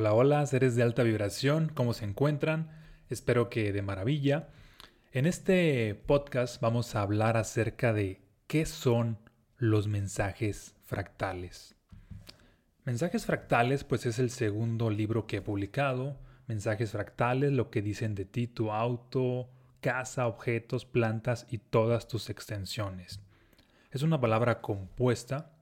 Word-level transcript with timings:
Hola, 0.00 0.14
hola, 0.14 0.46
seres 0.46 0.76
de 0.76 0.84
alta 0.84 1.02
vibración, 1.02 1.72
¿cómo 1.74 1.92
se 1.92 2.04
encuentran? 2.04 2.70
Espero 3.10 3.50
que 3.50 3.72
de 3.72 3.82
maravilla. 3.82 4.46
En 5.10 5.26
este 5.26 5.96
podcast 6.06 6.62
vamos 6.62 6.94
a 6.94 7.02
hablar 7.02 7.36
acerca 7.36 7.92
de 7.92 8.20
qué 8.46 8.64
son 8.64 9.18
los 9.56 9.88
mensajes 9.88 10.76
fractales. 10.84 11.74
Mensajes 12.84 13.26
fractales, 13.26 13.82
pues 13.82 14.06
es 14.06 14.20
el 14.20 14.30
segundo 14.30 14.88
libro 14.88 15.26
que 15.26 15.38
he 15.38 15.42
publicado. 15.42 16.16
Mensajes 16.46 16.92
fractales, 16.92 17.50
lo 17.50 17.68
que 17.72 17.82
dicen 17.82 18.14
de 18.14 18.24
ti, 18.24 18.46
tu 18.46 18.70
auto, 18.70 19.50
casa, 19.80 20.28
objetos, 20.28 20.84
plantas 20.84 21.44
y 21.50 21.58
todas 21.58 22.06
tus 22.06 22.30
extensiones. 22.30 23.18
Es 23.90 24.04
una 24.04 24.20
palabra 24.20 24.60
compuesta 24.60 25.57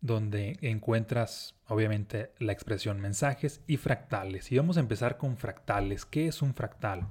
donde 0.00 0.58
encuentras 0.60 1.56
obviamente 1.66 2.32
la 2.38 2.52
expresión 2.52 3.00
mensajes 3.00 3.62
y 3.66 3.76
fractales. 3.76 4.52
Y 4.52 4.56
vamos 4.56 4.76
a 4.76 4.80
empezar 4.80 5.16
con 5.16 5.36
fractales. 5.36 6.04
¿Qué 6.04 6.28
es 6.28 6.42
un 6.42 6.54
fractal? 6.54 7.08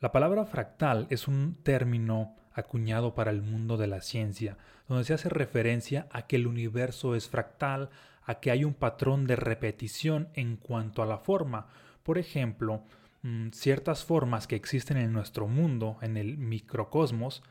La 0.00 0.12
palabra 0.12 0.44
fractal 0.44 1.06
es 1.10 1.28
un 1.28 1.56
término 1.62 2.36
acuñado 2.52 3.14
para 3.14 3.30
el 3.30 3.42
mundo 3.42 3.76
de 3.76 3.86
la 3.86 4.00
ciencia, 4.00 4.58
donde 4.88 5.04
se 5.04 5.14
hace 5.14 5.28
referencia 5.28 6.08
a 6.10 6.26
que 6.26 6.36
el 6.36 6.46
universo 6.46 7.14
es 7.14 7.28
fractal, 7.28 7.90
a 8.24 8.40
que 8.40 8.50
hay 8.50 8.64
un 8.64 8.74
patrón 8.74 9.26
de 9.26 9.36
repetición 9.36 10.28
en 10.34 10.56
cuanto 10.56 11.02
a 11.02 11.06
la 11.06 11.18
forma. 11.18 11.68
Por 12.02 12.18
ejemplo, 12.18 12.84
mm, 13.22 13.50
ciertas 13.50 14.04
formas 14.04 14.46
que 14.46 14.56
existen 14.56 14.96
en 14.96 15.12
nuestro 15.12 15.48
mundo, 15.48 15.98
en 16.02 16.16
el 16.16 16.36
microcosmos, 16.36 17.42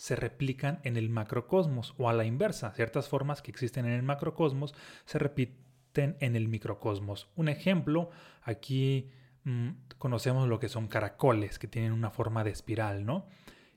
se 0.00 0.16
replican 0.16 0.80
en 0.84 0.96
el 0.96 1.10
macrocosmos 1.10 1.94
o 1.98 2.08
a 2.08 2.14
la 2.14 2.24
inversa. 2.24 2.72
Ciertas 2.72 3.10
formas 3.10 3.42
que 3.42 3.50
existen 3.50 3.84
en 3.84 3.92
el 3.92 4.02
macrocosmos 4.02 4.74
se 5.04 5.18
repiten 5.18 6.16
en 6.20 6.36
el 6.36 6.48
microcosmos. 6.48 7.28
Un 7.36 7.50
ejemplo, 7.50 8.08
aquí 8.40 9.10
mm, 9.44 9.68
conocemos 9.98 10.48
lo 10.48 10.58
que 10.58 10.70
son 10.70 10.88
caracoles, 10.88 11.58
que 11.58 11.68
tienen 11.68 11.92
una 11.92 12.10
forma 12.10 12.44
de 12.44 12.50
espiral, 12.50 13.04
¿no? 13.04 13.26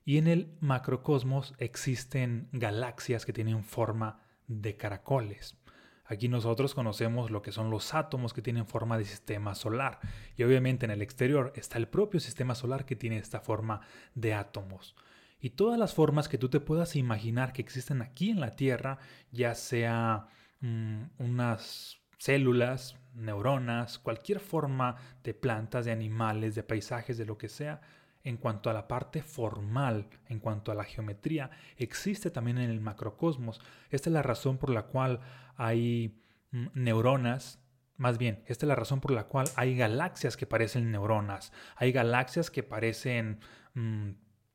Y 0.06 0.18
en 0.18 0.28
el 0.28 0.56
macrocosmos 0.62 1.56
existen 1.58 2.48
galaxias 2.54 3.26
que 3.26 3.34
tienen 3.34 3.66
forma 3.66 4.22
de 4.48 4.78
caracoles. 4.78 5.58
Aquí 6.06 6.30
nosotros 6.30 6.74
conocemos 6.74 7.32
lo 7.32 7.42
que 7.42 7.52
son 7.52 7.70
los 7.70 7.94
átomos 7.94 8.32
que 8.32 8.42
tienen 8.42 8.66
forma 8.66 8.98
de 8.98 9.04
sistema 9.04 9.56
solar. 9.56 10.00
Y 10.38 10.44
obviamente 10.44 10.86
en 10.86 10.92
el 10.92 11.02
exterior 11.02 11.52
está 11.58 11.80
el 11.80 11.90
propio 11.90 12.22
sistema 12.22 12.56
solar 12.56 12.86
que 12.86 12.96
tiene 12.96 13.18
esta 13.18 13.42
forma 13.42 13.82
de 14.16 14.34
átomos 14.34 14.96
y 15.44 15.50
todas 15.50 15.78
las 15.78 15.94
formas 15.94 16.30
que 16.30 16.38
tú 16.38 16.48
te 16.48 16.62
puedas 16.62 16.96
imaginar 16.96 17.52
que 17.52 17.62
existen 17.62 18.02
aquí 18.02 18.30
en 18.30 18.40
la 18.40 18.56
Tierra, 18.56 19.00
ya 19.34 19.56
sea 19.56 20.28
mm, 20.62 21.02
unas 21.18 21.98
células, 22.18 22.96
neuronas, 23.14 24.00
cualquier 24.00 24.40
forma 24.40 24.96
de 25.22 25.34
plantas, 25.34 25.84
de 25.84 25.92
animales, 25.92 26.56
de 26.56 26.64
paisajes, 26.64 27.18
de 27.18 27.26
lo 27.26 27.38
que 27.38 27.50
sea, 27.50 27.82
en 28.24 28.38
cuanto 28.38 28.70
a 28.70 28.74
la 28.74 28.88
parte 28.88 29.22
formal, 29.22 30.08
en 30.30 30.40
cuanto 30.40 30.72
a 30.72 30.76
la 30.76 30.86
geometría, 30.86 31.52
existe 31.76 32.32
también 32.32 32.58
en 32.58 32.70
el 32.70 32.80
macrocosmos. 32.80 33.60
Esta 33.90 34.10
es 34.10 34.14
la 34.14 34.24
razón 34.24 34.58
por 34.58 34.70
la 34.70 34.84
cual 34.84 35.20
hay 35.58 36.22
mm, 36.52 36.68
neuronas, 36.74 37.60
más 37.98 38.18
bien, 38.18 38.44
esta 38.48 38.66
es 38.66 38.70
la 38.70 38.76
razón 38.76 39.02
por 39.02 39.12
la 39.12 39.26
cual 39.26 39.48
hay 39.58 39.76
galaxias 39.76 40.38
que 40.38 40.48
parecen 40.48 40.90
neuronas, 40.90 41.52
hay 41.76 41.92
galaxias 41.92 42.50
que 42.50 42.64
parecen 42.64 43.42
mm, 43.74 44.12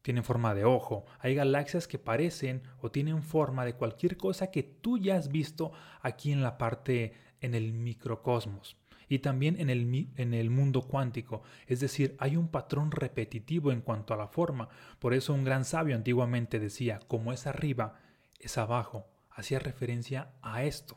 tienen 0.08 0.24
forma 0.24 0.54
de 0.54 0.64
ojo. 0.64 1.04
Hay 1.18 1.34
galaxias 1.34 1.86
que 1.86 1.98
parecen 1.98 2.62
o 2.80 2.90
tienen 2.90 3.22
forma 3.22 3.66
de 3.66 3.74
cualquier 3.74 4.16
cosa 4.16 4.50
que 4.50 4.62
tú 4.62 4.96
ya 4.96 5.16
has 5.16 5.28
visto 5.28 5.70
aquí 6.00 6.32
en 6.32 6.42
la 6.42 6.56
parte, 6.56 7.12
en 7.42 7.54
el 7.54 7.74
microcosmos. 7.74 8.78
Y 9.10 9.18
también 9.18 9.60
en 9.60 9.68
el, 9.68 10.08
en 10.16 10.32
el 10.32 10.48
mundo 10.48 10.80
cuántico. 10.80 11.42
Es 11.66 11.80
decir, 11.80 12.16
hay 12.20 12.38
un 12.38 12.48
patrón 12.48 12.90
repetitivo 12.90 13.70
en 13.70 13.82
cuanto 13.82 14.14
a 14.14 14.16
la 14.16 14.28
forma. 14.28 14.70
Por 14.98 15.12
eso 15.12 15.34
un 15.34 15.44
gran 15.44 15.66
sabio 15.66 15.94
antiguamente 15.94 16.58
decía, 16.58 17.00
como 17.06 17.34
es 17.34 17.46
arriba, 17.46 18.00
es 18.40 18.56
abajo. 18.56 19.10
Hacía 19.30 19.58
referencia 19.58 20.30
a 20.40 20.62
esto, 20.64 20.96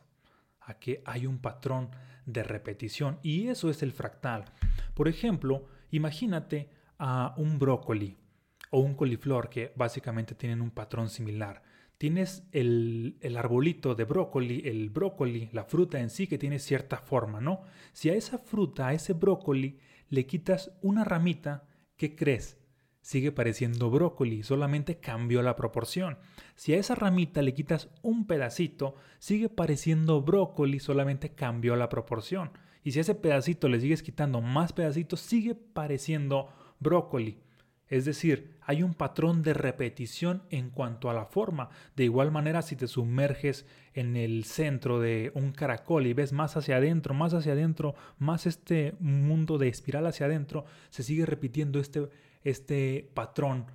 a 0.61 0.75
que 0.75 1.03
hay 1.03 1.25
un 1.25 1.39
patrón 1.39 1.89
de 2.25 2.43
repetición. 2.43 3.19
Y 3.23 3.49
eso 3.49 3.69
es 3.69 3.83
el 3.83 3.91
fractal. 3.91 4.45
Por 4.93 5.09
ejemplo, 5.09 5.67
imagínate 5.91 6.69
a 6.97 7.33
un 7.35 7.59
brócoli 7.59 8.20
o 8.71 8.79
un 8.79 8.95
coliflor 8.95 9.49
que 9.49 9.71
básicamente 9.75 10.33
tienen 10.33 10.61
un 10.61 10.71
patrón 10.71 11.09
similar. 11.09 11.61
Tienes 11.97 12.43
el, 12.51 13.17
el, 13.21 13.37
arbolito 13.37 13.93
de 13.93 14.05
brócoli, 14.05 14.63
el 14.65 14.89
brócoli, 14.89 15.49
la 15.51 15.65
fruta 15.65 15.99
en 15.99 16.09
sí 16.09 16.25
que 16.25 16.39
tiene 16.39 16.57
cierta 16.57 16.97
forma, 16.97 17.39
¿no? 17.39 17.61
Si 17.93 18.09
a 18.09 18.15
esa 18.15 18.39
fruta, 18.39 18.87
a 18.87 18.93
ese 18.93 19.13
brócoli, 19.13 19.77
le 20.09 20.25
quitas 20.25 20.71
una 20.81 21.03
ramita, 21.03 21.67
¿qué 21.97 22.15
crees? 22.15 22.57
Sigue 23.01 23.31
pareciendo 23.31 23.89
brócoli, 23.89 24.43
solamente 24.43 24.99
cambió 24.99 25.41
la 25.41 25.55
proporción. 25.55 26.17
Si 26.55 26.73
a 26.73 26.77
esa 26.77 26.95
ramita 26.95 27.41
le 27.41 27.53
quitas 27.53 27.89
un 28.01 28.27
pedacito, 28.27 28.95
sigue 29.19 29.49
pareciendo 29.49 30.21
brócoli, 30.21 30.79
solamente 30.79 31.33
cambió 31.33 31.75
la 31.75 31.89
proporción. 31.89 32.51
Y 32.83 32.91
si 32.91 32.99
a 32.99 33.01
ese 33.01 33.15
pedacito 33.15 33.69
le 33.69 33.79
sigues 33.79 34.03
quitando 34.03 34.41
más 34.41 34.73
pedacitos, 34.73 35.19
sigue 35.19 35.55
pareciendo 35.55 36.49
brócoli. 36.79 37.39
Es 37.91 38.06
decir, 38.06 38.56
hay 38.62 38.84
un 38.84 38.94
patrón 38.94 39.44
de 39.44 39.53
repetición 39.53 40.44
en 40.50 40.69
cuanto 40.69 41.09
a 41.09 41.13
la 41.13 41.25
forma. 41.25 41.69
De 41.97 42.06
igual 42.06 42.31
manera, 42.31 42.62
si 42.62 42.78
te 42.78 42.88
sumerges 42.88 43.66
en 43.94 44.16
el 44.16 44.46
centro 44.46 45.02
de 45.02 45.34
un 45.35 45.52
caracol 45.52 46.07
y 46.07 46.13
ves 46.13 46.31
más 46.31 46.56
hacia 46.56 46.78
adentro, 46.78 47.13
más 47.13 47.34
hacia 47.34 47.52
adentro, 47.52 47.94
más 48.18 48.46
este 48.46 48.96
mundo 49.02 49.57
de 49.57 49.68
espiral 49.68 50.07
hacia 50.07 50.28
adentro, 50.28 50.63
se 50.90 51.03
sigue 51.03 51.25
repitiendo 51.25 51.81
este, 51.81 52.07
este 52.46 53.12
patrón 53.13 53.66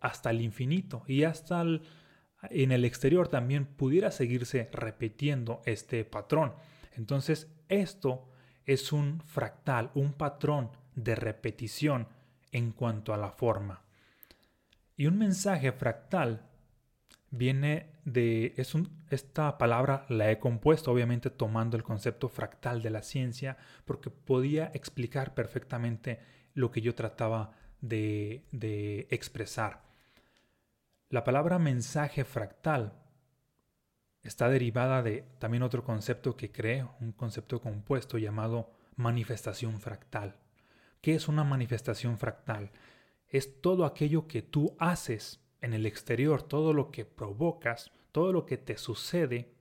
hasta 0.00 0.30
el 0.30 0.40
infinito 0.40 1.02
y 1.08 1.24
hasta 1.24 1.62
en 1.62 2.70
el 2.70 2.84
exterior 2.84 3.26
también 3.26 3.66
pudiera 3.66 4.12
seguirse 4.12 4.70
repitiendo 4.72 5.62
este 5.66 6.04
patrón. 6.04 6.52
Entonces, 6.92 7.52
esto 7.68 8.28
es 8.66 8.92
un 8.92 9.20
fractal, 9.26 9.90
un 9.94 10.12
patrón 10.12 10.70
de 10.94 11.16
repetición 11.16 12.06
en 12.54 12.70
cuanto 12.70 13.12
a 13.12 13.18
la 13.18 13.30
forma. 13.30 13.82
Y 14.96 15.06
un 15.06 15.18
mensaje 15.18 15.72
fractal 15.72 16.46
viene 17.30 17.90
de... 18.04 18.54
Es 18.56 18.74
esta 19.10 19.58
palabra 19.58 20.06
la 20.08 20.30
he 20.30 20.38
compuesto 20.38 20.90
obviamente 20.90 21.30
tomando 21.30 21.76
el 21.76 21.82
concepto 21.82 22.28
fractal 22.28 22.80
de 22.80 22.90
la 22.90 23.02
ciencia 23.02 23.56
porque 23.84 24.10
podía 24.10 24.70
explicar 24.72 25.34
perfectamente 25.34 26.20
lo 26.54 26.70
que 26.70 26.80
yo 26.80 26.94
trataba 26.94 27.52
de, 27.80 28.44
de 28.52 29.08
expresar. 29.10 29.82
La 31.10 31.24
palabra 31.24 31.58
mensaje 31.58 32.24
fractal 32.24 32.94
está 34.22 34.48
derivada 34.48 35.02
de 35.02 35.24
también 35.38 35.64
otro 35.64 35.82
concepto 35.84 36.36
que 36.36 36.52
creé, 36.52 36.86
un 37.00 37.12
concepto 37.12 37.60
compuesto 37.60 38.16
llamado 38.16 38.70
manifestación 38.96 39.80
fractal. 39.80 40.36
¿Qué 41.04 41.14
es 41.14 41.28
una 41.28 41.44
manifestación 41.44 42.16
fractal? 42.16 42.70
Es 43.28 43.60
todo 43.60 43.84
aquello 43.84 44.26
que 44.26 44.40
tú 44.40 44.74
haces 44.78 45.44
en 45.60 45.74
el 45.74 45.84
exterior, 45.84 46.42
todo 46.42 46.72
lo 46.72 46.90
que 46.90 47.04
provocas, 47.04 47.92
todo 48.10 48.32
lo 48.32 48.46
que 48.46 48.56
te 48.56 48.78
sucede, 48.78 49.52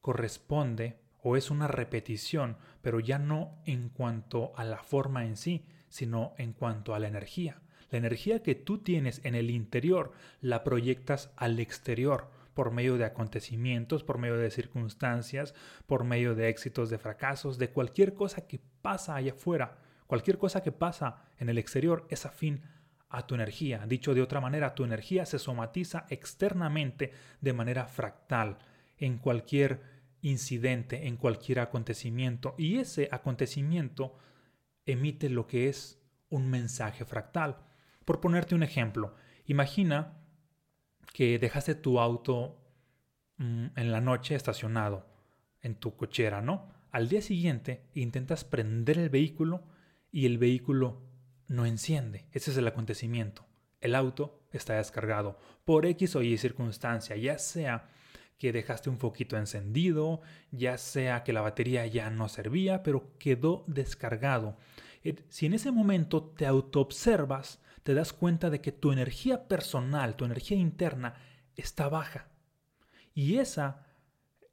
corresponde 0.00 1.00
o 1.20 1.36
es 1.36 1.50
una 1.50 1.66
repetición, 1.66 2.58
pero 2.80 3.00
ya 3.00 3.18
no 3.18 3.60
en 3.66 3.88
cuanto 3.88 4.52
a 4.54 4.62
la 4.62 4.84
forma 4.84 5.24
en 5.24 5.36
sí, 5.36 5.66
sino 5.88 6.34
en 6.38 6.52
cuanto 6.52 6.94
a 6.94 7.00
la 7.00 7.08
energía. 7.08 7.60
La 7.90 7.98
energía 7.98 8.40
que 8.40 8.54
tú 8.54 8.78
tienes 8.78 9.20
en 9.24 9.34
el 9.34 9.50
interior 9.50 10.12
la 10.40 10.62
proyectas 10.62 11.32
al 11.34 11.58
exterior 11.58 12.30
por 12.54 12.70
medio 12.70 12.98
de 12.98 13.04
acontecimientos, 13.04 14.04
por 14.04 14.18
medio 14.18 14.36
de 14.36 14.52
circunstancias, 14.52 15.56
por 15.88 16.04
medio 16.04 16.36
de 16.36 16.50
éxitos, 16.50 16.88
de 16.88 16.98
fracasos, 16.98 17.58
de 17.58 17.70
cualquier 17.70 18.14
cosa 18.14 18.46
que 18.46 18.60
pasa 18.80 19.16
allá 19.16 19.32
afuera. 19.32 19.89
Cualquier 20.10 20.38
cosa 20.38 20.60
que 20.60 20.72
pasa 20.72 21.22
en 21.38 21.50
el 21.50 21.58
exterior 21.58 22.04
es 22.10 22.26
afín 22.26 22.62
a 23.10 23.28
tu 23.28 23.36
energía. 23.36 23.86
Dicho 23.86 24.12
de 24.12 24.22
otra 24.22 24.40
manera, 24.40 24.74
tu 24.74 24.82
energía 24.82 25.24
se 25.24 25.38
somatiza 25.38 26.06
externamente 26.08 27.12
de 27.40 27.52
manera 27.52 27.86
fractal 27.86 28.58
en 28.98 29.18
cualquier 29.18 29.82
incidente, 30.20 31.06
en 31.06 31.16
cualquier 31.16 31.60
acontecimiento. 31.60 32.56
Y 32.58 32.78
ese 32.78 33.08
acontecimiento 33.12 34.18
emite 34.84 35.28
lo 35.28 35.46
que 35.46 35.68
es 35.68 36.02
un 36.28 36.50
mensaje 36.50 37.04
fractal. 37.04 37.58
Por 38.04 38.18
ponerte 38.20 38.56
un 38.56 38.64
ejemplo, 38.64 39.14
imagina 39.46 40.18
que 41.12 41.38
dejaste 41.38 41.76
tu 41.76 42.00
auto 42.00 42.58
mm, 43.36 43.66
en 43.76 43.92
la 43.92 44.00
noche 44.00 44.34
estacionado 44.34 45.06
en 45.60 45.76
tu 45.76 45.94
cochera, 45.94 46.40
¿no? 46.40 46.68
Al 46.90 47.08
día 47.08 47.22
siguiente 47.22 47.84
intentas 47.94 48.42
prender 48.42 48.98
el 48.98 49.08
vehículo 49.08 49.70
y 50.12 50.26
el 50.26 50.38
vehículo 50.38 51.02
no 51.48 51.66
enciende. 51.66 52.26
Ese 52.32 52.50
es 52.50 52.56
el 52.56 52.66
acontecimiento. 52.66 53.46
El 53.80 53.94
auto 53.94 54.42
está 54.52 54.74
descargado 54.74 55.38
por 55.64 55.86
X 55.86 56.16
o 56.16 56.22
Y 56.22 56.36
circunstancia, 56.38 57.16
ya 57.16 57.38
sea 57.38 57.88
que 58.38 58.52
dejaste 58.52 58.88
un 58.88 58.98
foquito 58.98 59.36
encendido, 59.36 60.22
ya 60.50 60.78
sea 60.78 61.22
que 61.22 61.32
la 61.32 61.42
batería 61.42 61.86
ya 61.86 62.08
no 62.08 62.28
servía, 62.28 62.82
pero 62.82 63.18
quedó 63.18 63.64
descargado. 63.66 64.56
Si 65.28 65.46
en 65.46 65.54
ese 65.54 65.70
momento 65.70 66.22
te 66.22 66.46
autoobservas, 66.46 67.60
te 67.82 67.94
das 67.94 68.12
cuenta 68.12 68.50
de 68.50 68.60
que 68.60 68.72
tu 68.72 68.92
energía 68.92 69.46
personal, 69.46 70.16
tu 70.16 70.24
energía 70.24 70.56
interna, 70.56 71.14
está 71.56 71.88
baja. 71.88 72.28
Y 73.14 73.38
esa, 73.38 73.86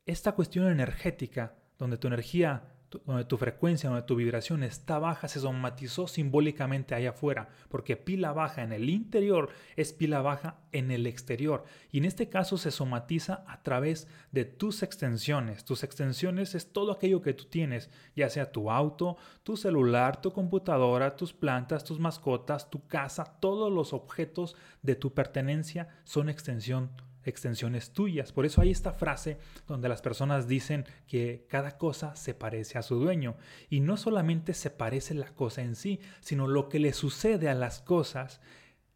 esta 0.05 0.33
cuestión 0.33 0.67
energética, 0.67 1.55
donde 1.77 1.97
tu 1.97 2.07
energía 2.07 2.76
donde 3.05 3.25
tu 3.25 3.37
frecuencia, 3.37 3.89
donde 3.89 4.05
tu 4.05 4.15
vibración 4.15 4.63
está 4.63 4.97
baja, 4.97 5.27
se 5.27 5.39
somatizó 5.39 6.07
simbólicamente 6.07 6.95
allá 6.95 7.09
afuera, 7.09 7.49
porque 7.69 7.97
pila 7.97 8.31
baja 8.31 8.63
en 8.63 8.71
el 8.71 8.89
interior 8.89 9.49
es 9.75 9.93
pila 9.93 10.21
baja 10.21 10.59
en 10.71 10.91
el 10.91 11.05
exterior. 11.05 11.65
Y 11.91 11.97
en 11.97 12.05
este 12.05 12.29
caso 12.29 12.57
se 12.57 12.71
somatiza 12.71 13.43
a 13.47 13.61
través 13.61 14.07
de 14.31 14.45
tus 14.45 14.83
extensiones. 14.83 15.65
Tus 15.65 15.83
extensiones 15.83 16.55
es 16.55 16.71
todo 16.71 16.93
aquello 16.93 17.21
que 17.21 17.33
tú 17.33 17.45
tienes, 17.45 17.89
ya 18.15 18.29
sea 18.29 18.51
tu 18.51 18.71
auto, 18.71 19.17
tu 19.43 19.57
celular, 19.57 20.21
tu 20.21 20.31
computadora, 20.31 21.15
tus 21.15 21.33
plantas, 21.33 21.83
tus 21.83 21.99
mascotas, 21.99 22.69
tu 22.69 22.87
casa, 22.87 23.37
todos 23.39 23.71
los 23.71 23.93
objetos 23.93 24.55
de 24.81 24.95
tu 24.95 25.13
pertenencia 25.13 25.89
son 26.05 26.29
extensión 26.29 26.89
extensiones 27.29 27.91
tuyas. 27.91 28.31
Por 28.31 28.45
eso 28.45 28.61
hay 28.61 28.71
esta 28.71 28.93
frase 28.93 29.37
donde 29.67 29.89
las 29.89 30.01
personas 30.01 30.47
dicen 30.47 30.85
que 31.07 31.45
cada 31.49 31.77
cosa 31.77 32.15
se 32.15 32.33
parece 32.33 32.77
a 32.77 32.83
su 32.83 32.95
dueño. 32.95 33.35
Y 33.69 33.79
no 33.79 33.97
solamente 33.97 34.53
se 34.53 34.69
parece 34.69 35.13
la 35.13 35.33
cosa 35.33 35.61
en 35.61 35.75
sí, 35.75 35.99
sino 36.19 36.47
lo 36.47 36.69
que 36.69 36.79
le 36.79 36.93
sucede 36.93 37.49
a 37.49 37.53
las 37.53 37.81
cosas 37.81 38.41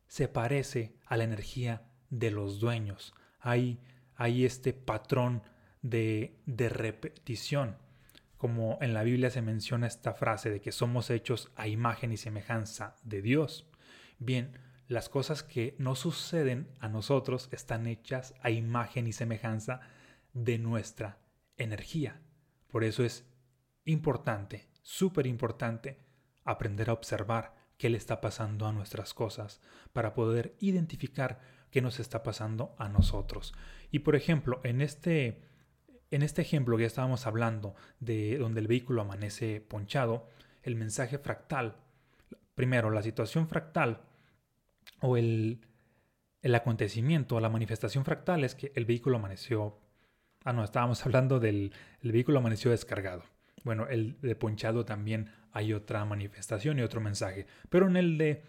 se 0.08 0.28
parece 0.28 0.96
a 1.06 1.18
la 1.18 1.24
energía 1.24 1.84
de 2.10 2.32
los 2.32 2.60
dueños. 2.60 3.14
Hay, 3.40 3.80
hay 4.16 4.46
este 4.46 4.74
patrón 4.74 5.44
de, 5.82 6.38
de 6.46 6.70
repetición. 6.70 7.78
Como 8.38 8.78
en 8.82 8.94
la 8.94 9.04
Biblia 9.04 9.30
se 9.30 9.42
menciona 9.42 9.88
esta 9.88 10.14
frase 10.14 10.50
de 10.50 10.62
que 10.62 10.72
somos 10.72 11.10
hechos 11.10 11.52
a 11.56 11.68
imagen 11.68 12.12
y 12.12 12.18
semejanza 12.18 12.96
de 13.04 13.22
Dios. 13.22 13.68
Bien, 14.20 14.58
las 14.92 15.08
cosas 15.08 15.42
que 15.42 15.74
no 15.78 15.96
suceden 15.96 16.68
a 16.82 16.90
nosotros 16.90 17.48
están 17.54 17.88
hechas 17.88 18.36
a 18.42 18.50
imagen 18.50 19.08
y 19.08 19.14
semejanza 19.14 19.80
de 20.34 20.58
nuestra 20.58 21.18
energía. 21.56 22.20
Por 22.68 22.84
eso 22.84 23.06
es 23.06 23.26
importante, 23.86 24.68
súper 24.82 25.28
importante, 25.28 25.98
aprender 26.44 26.90
a 26.90 26.94
observar 26.94 27.56
qué 27.78 27.90
le 27.90 27.98
está 27.98 28.20
pasando 28.20 28.68
a 28.68 28.74
nuestras 28.74 29.14
cosas 29.14 29.62
para 29.94 30.14
poder 30.14 30.58
identificar 30.60 31.40
qué 31.72 31.82
nos 31.82 32.02
está 32.02 32.22
pasando 32.22 32.76
a 32.78 32.90
nosotros. 32.90 33.54
Y 33.92 34.00
por 34.00 34.18
ejemplo, 34.18 34.60
en 34.66 34.82
este, 34.82 35.42
en 36.10 36.22
este 36.22 36.42
ejemplo 36.42 36.76
que 36.76 36.84
estábamos 36.84 37.28
hablando 37.28 37.76
de 38.02 38.38
donde 38.38 38.60
el 38.60 38.68
vehículo 38.68 39.04
amanece 39.04 39.62
ponchado, 39.62 40.28
el 40.64 40.76
mensaje 40.76 41.18
fractal, 41.18 41.78
primero 42.56 42.92
la 42.92 43.04
situación 43.04 43.48
fractal 43.48 44.11
o 45.02 45.18
el, 45.18 45.62
el 46.42 46.56
acontecimiento, 46.56 47.40
la 47.40 47.50
manifestación 47.50 48.06
fractal 48.06 48.44
es 48.44 48.56
que 48.56 48.72
el 48.76 48.86
vehículo 48.86 49.18
amaneció... 49.18 49.80
Ah, 50.44 50.54
no, 50.54 50.64
estábamos 50.64 51.06
hablando 51.06 51.40
del 51.40 51.74
el 52.02 52.12
vehículo 52.12 52.40
amaneció 52.40 52.72
descargado. 52.72 53.24
Bueno, 53.64 53.88
el 53.88 54.20
de 54.22 54.36
ponchado 54.36 54.86
también 54.86 55.32
hay 55.52 55.74
otra 55.74 56.04
manifestación 56.06 56.80
y 56.80 56.82
otro 56.82 57.02
mensaje. 57.02 57.46
Pero 57.70 57.88
en 57.88 57.98
el 57.98 58.18
de 58.18 58.44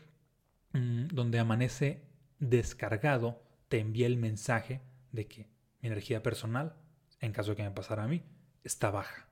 mm, 0.73 1.09
donde 1.09 1.39
amanece 1.39 2.05
descargado, 2.39 3.43
te 3.69 3.79
envía 3.79 4.07
el 4.07 4.17
mensaje 4.17 4.81
de 5.11 5.27
que 5.27 5.49
mi 5.81 5.89
energía 5.89 6.23
personal, 6.23 6.77
en 7.21 7.33
caso 7.33 7.51
de 7.51 7.57
que 7.57 7.63
me 7.63 7.71
pasara 7.71 8.05
a 8.05 8.09
mí, 8.09 8.23
está 8.65 8.91
baja. 8.91 9.29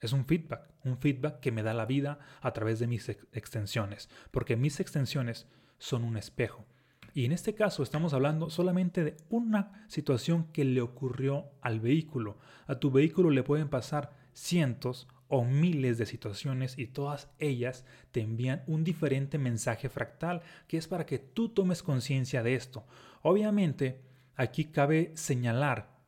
Es 0.00 0.12
un 0.12 0.26
feedback, 0.26 0.68
un 0.84 0.98
feedback 0.98 1.40
que 1.40 1.52
me 1.52 1.62
da 1.62 1.74
la 1.74 1.86
vida 1.86 2.18
a 2.40 2.52
través 2.52 2.78
de 2.78 2.88
mis 2.88 3.08
extensiones, 3.08 4.08
porque 4.30 4.56
mis 4.56 4.80
extensiones 4.80 5.46
son 5.82 6.04
un 6.04 6.16
espejo. 6.16 6.64
Y 7.12 7.24
en 7.24 7.32
este 7.32 7.54
caso 7.54 7.82
estamos 7.82 8.14
hablando 8.14 8.50
solamente 8.50 9.02
de 9.02 9.16
una 9.28 9.84
situación 9.88 10.44
que 10.52 10.64
le 10.64 10.80
ocurrió 10.80 11.50
al 11.60 11.80
vehículo. 11.80 12.38
A 12.66 12.76
tu 12.76 12.92
vehículo 12.92 13.30
le 13.30 13.42
pueden 13.42 13.68
pasar 13.68 14.12
cientos 14.32 15.08
o 15.26 15.44
miles 15.44 15.98
de 15.98 16.06
situaciones 16.06 16.78
y 16.78 16.86
todas 16.86 17.28
ellas 17.40 17.84
te 18.12 18.20
envían 18.20 18.62
un 18.68 18.84
diferente 18.84 19.38
mensaje 19.38 19.88
fractal 19.88 20.42
que 20.68 20.78
es 20.78 20.86
para 20.86 21.04
que 21.04 21.18
tú 21.18 21.48
tomes 21.48 21.82
conciencia 21.82 22.44
de 22.44 22.54
esto. 22.54 22.86
Obviamente, 23.20 24.00
aquí 24.36 24.66
cabe 24.66 25.10
señalar, 25.16 25.98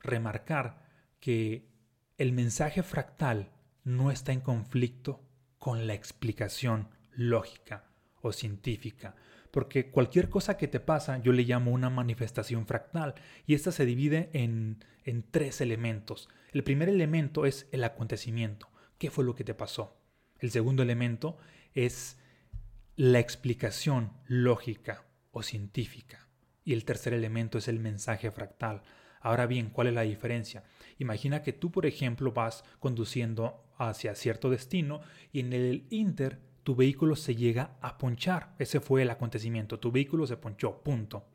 remarcar 0.00 0.82
que 1.20 1.68
el 2.18 2.32
mensaje 2.32 2.82
fractal 2.82 3.52
no 3.84 4.10
está 4.10 4.32
en 4.32 4.40
conflicto 4.40 5.20
con 5.58 5.86
la 5.86 5.94
explicación 5.94 6.88
lógica 7.14 7.91
o 8.22 8.32
científica, 8.32 9.14
porque 9.50 9.90
cualquier 9.90 10.30
cosa 10.30 10.56
que 10.56 10.68
te 10.68 10.80
pasa 10.80 11.18
yo 11.18 11.32
le 11.32 11.42
llamo 11.42 11.72
una 11.72 11.90
manifestación 11.90 12.66
fractal 12.66 13.14
y 13.46 13.54
esta 13.54 13.72
se 13.72 13.84
divide 13.84 14.30
en, 14.32 14.82
en 15.04 15.22
tres 15.30 15.60
elementos. 15.60 16.28
El 16.52 16.64
primer 16.64 16.88
elemento 16.88 17.44
es 17.44 17.68
el 17.72 17.84
acontecimiento, 17.84 18.68
¿qué 18.98 19.10
fue 19.10 19.24
lo 19.24 19.34
que 19.34 19.44
te 19.44 19.54
pasó? 19.54 19.98
El 20.38 20.50
segundo 20.50 20.82
elemento 20.82 21.36
es 21.74 22.18
la 22.96 23.20
explicación 23.20 24.12
lógica 24.26 25.04
o 25.30 25.42
científica. 25.42 26.28
Y 26.64 26.72
el 26.72 26.84
tercer 26.84 27.14
elemento 27.14 27.58
es 27.58 27.68
el 27.68 27.80
mensaje 27.80 28.30
fractal. 28.30 28.82
Ahora 29.20 29.46
bien, 29.46 29.70
¿cuál 29.70 29.88
es 29.88 29.94
la 29.94 30.02
diferencia? 30.02 30.64
Imagina 30.98 31.42
que 31.42 31.52
tú, 31.52 31.70
por 31.70 31.86
ejemplo, 31.86 32.32
vas 32.32 32.64
conduciendo 32.80 33.64
hacia 33.78 34.14
cierto 34.14 34.50
destino 34.50 35.00
y 35.32 35.40
en 35.40 35.52
el 35.52 35.86
Inter 35.90 36.40
tu 36.62 36.76
vehículo 36.76 37.16
se 37.16 37.34
llega 37.34 37.76
a 37.80 37.98
ponchar. 37.98 38.54
Ese 38.58 38.80
fue 38.80 39.02
el 39.02 39.10
acontecimiento. 39.10 39.78
Tu 39.78 39.90
vehículo 39.90 40.26
se 40.26 40.36
ponchó, 40.36 40.82
punto. 40.82 41.26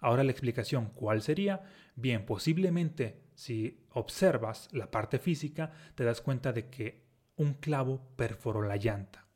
Ahora 0.00 0.22
la 0.22 0.30
explicación, 0.30 0.90
¿cuál 0.94 1.22
sería? 1.22 1.62
Bien, 1.96 2.24
posiblemente 2.24 3.22
si 3.34 3.84
observas 3.90 4.68
la 4.72 4.90
parte 4.90 5.18
física, 5.18 5.72
te 5.94 6.04
das 6.04 6.20
cuenta 6.20 6.52
de 6.52 6.68
que 6.68 7.04
un 7.36 7.54
clavo 7.54 8.00
perforó 8.16 8.62
la 8.62 8.76
llanta. 8.76 9.26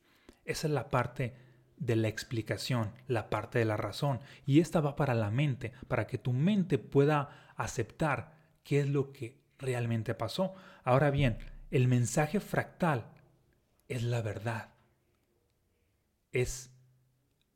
Esa 0.45 0.67
es 0.69 0.73
la 0.73 0.91
parte 0.91 1.35
de 1.77 1.97
la 1.97 2.09
explicación, 2.09 2.93
la 3.09 3.29
parte 3.29 3.59
de 3.59 3.65
la 3.65 3.77
razón. 3.77 4.21
Y 4.47 4.61
esta 4.61 4.81
va 4.81 4.95
para 4.95 5.15
la 5.15 5.31
mente, 5.31 5.73
para 5.89 6.07
que 6.07 6.19
tu 6.19 6.33
mente 6.33 6.79
pueda 6.79 7.53
aceptar 7.57 8.39
qué 8.63 8.81
es 8.81 8.89
lo 8.89 9.13
que 9.13 9.41
realmente 9.59 10.15
pasó. 10.15 10.55
Ahora 10.85 11.11
bien, 11.11 11.39
el 11.71 11.89
mensaje 11.89 12.39
fractal 12.39 13.07
es 13.89 14.05
la 14.05 14.23
verdad 14.23 14.72
es 16.33 16.73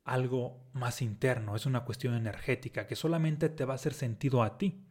algo 0.04 0.64
más 0.72 1.02
interno, 1.02 1.56
es 1.56 1.66
una 1.66 1.84
cuestión 1.84 2.14
energética 2.14 2.86
que 2.86 2.94
solamente 2.94 3.48
te 3.48 3.64
va 3.64 3.74
a 3.74 3.76
hacer 3.76 3.92
sentido 3.92 4.42
a 4.42 4.56
ti. 4.56 4.84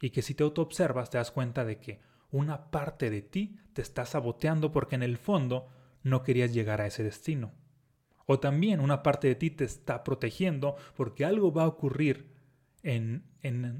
Y 0.00 0.10
que 0.10 0.22
si 0.22 0.34
te 0.34 0.44
autoobservas 0.44 1.10
te 1.10 1.18
das 1.18 1.32
cuenta 1.32 1.64
de 1.64 1.80
que 1.80 2.00
una 2.30 2.70
parte 2.70 3.10
de 3.10 3.22
ti 3.22 3.58
te 3.72 3.82
está 3.82 4.04
saboteando 4.04 4.70
porque 4.70 4.94
en 4.94 5.02
el 5.02 5.16
fondo 5.16 5.68
no 6.02 6.22
querías 6.22 6.52
llegar 6.52 6.80
a 6.80 6.86
ese 6.86 7.02
destino. 7.02 7.52
O 8.26 8.38
también 8.38 8.80
una 8.80 9.02
parte 9.02 9.28
de 9.28 9.34
ti 9.36 9.50
te 9.50 9.64
está 9.64 10.04
protegiendo 10.04 10.76
porque 10.96 11.24
algo 11.24 11.52
va 11.52 11.64
a 11.64 11.68
ocurrir 11.68 12.35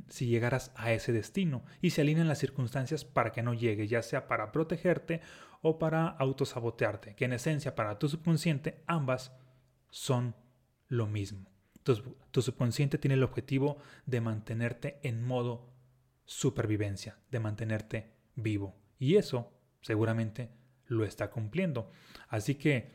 si 0.09 0.27
llegaras 0.27 0.73
a 0.75 0.93
ese 0.93 1.13
destino 1.13 1.65
y 1.81 1.91
se 1.91 2.01
alinean 2.01 2.29
las 2.29 2.39
circunstancias 2.39 3.05
para 3.05 3.33
que 3.33 3.43
no 3.43 3.55
llegue, 3.55 3.87
ya 3.87 4.03
sea 4.03 4.27
para 4.27 4.53
protegerte 4.53 5.21
o 5.63 5.79
para 5.79 6.09
autosabotearte, 6.09 7.15
que 7.15 7.25
en 7.25 7.33
esencia 7.33 7.75
para 7.75 7.99
tu 7.99 8.09
subconsciente 8.09 8.83
ambas 8.87 9.33
son 9.91 10.35
lo 10.89 11.07
mismo. 11.07 11.51
Tu 11.83 12.43
subconsciente 12.43 12.99
tiene 12.99 13.15
el 13.15 13.23
objetivo 13.23 13.79
de 14.07 14.21
mantenerte 14.21 14.99
en 15.03 15.23
modo 15.23 15.73
supervivencia, 16.25 17.17
de 17.31 17.39
mantenerte 17.39 18.13
vivo. 18.35 18.75
Y 18.99 19.17
eso 19.17 19.53
seguramente 19.83 20.51
lo 20.87 21.05
está 21.05 21.31
cumpliendo. 21.31 21.91
Así 22.29 22.57
que 22.57 22.91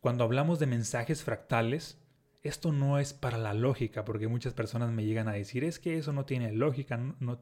cuando 0.00 0.22
hablamos 0.22 0.60
de 0.60 0.66
mensajes 0.66 1.24
fractales, 1.24 1.98
esto 2.46 2.72
no 2.72 2.98
es 2.98 3.12
para 3.12 3.38
la 3.38 3.54
lógica, 3.54 4.04
porque 4.04 4.28
muchas 4.28 4.54
personas 4.54 4.90
me 4.92 5.04
llegan 5.04 5.28
a 5.28 5.32
decir, 5.32 5.64
es 5.64 5.78
que 5.78 5.98
eso 5.98 6.12
no 6.12 6.24
tiene 6.24 6.52
lógica, 6.52 6.96
no, 6.96 7.40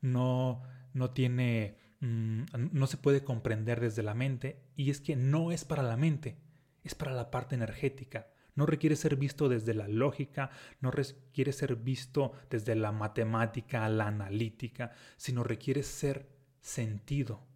no, 0.00 0.62
no 0.92 1.10
tiene 1.10 1.76
Mm, 2.04 2.42
no 2.72 2.86
se 2.86 2.98
puede 2.98 3.24
comprender 3.24 3.80
desde 3.80 4.02
la 4.02 4.12
mente 4.12 4.60
y 4.76 4.90
es 4.90 5.00
que 5.00 5.16
no 5.16 5.52
es 5.52 5.64
para 5.64 5.82
la 5.82 5.96
mente, 5.96 6.36
es 6.82 6.94
para 6.94 7.12
la 7.12 7.30
parte 7.30 7.54
energética. 7.54 8.28
No 8.54 8.66
requiere 8.66 8.94
ser 8.94 9.16
visto 9.16 9.48
desde 9.48 9.72
la 9.72 9.88
lógica, 9.88 10.50
no 10.80 10.90
requiere 10.90 11.52
ser 11.52 11.76
visto 11.76 12.32
desde 12.50 12.74
la 12.74 12.92
matemática, 12.92 13.88
la 13.88 14.06
analítica, 14.06 14.92
sino 15.16 15.44
requiere 15.44 15.82
ser 15.82 16.28
sentido. 16.60 17.46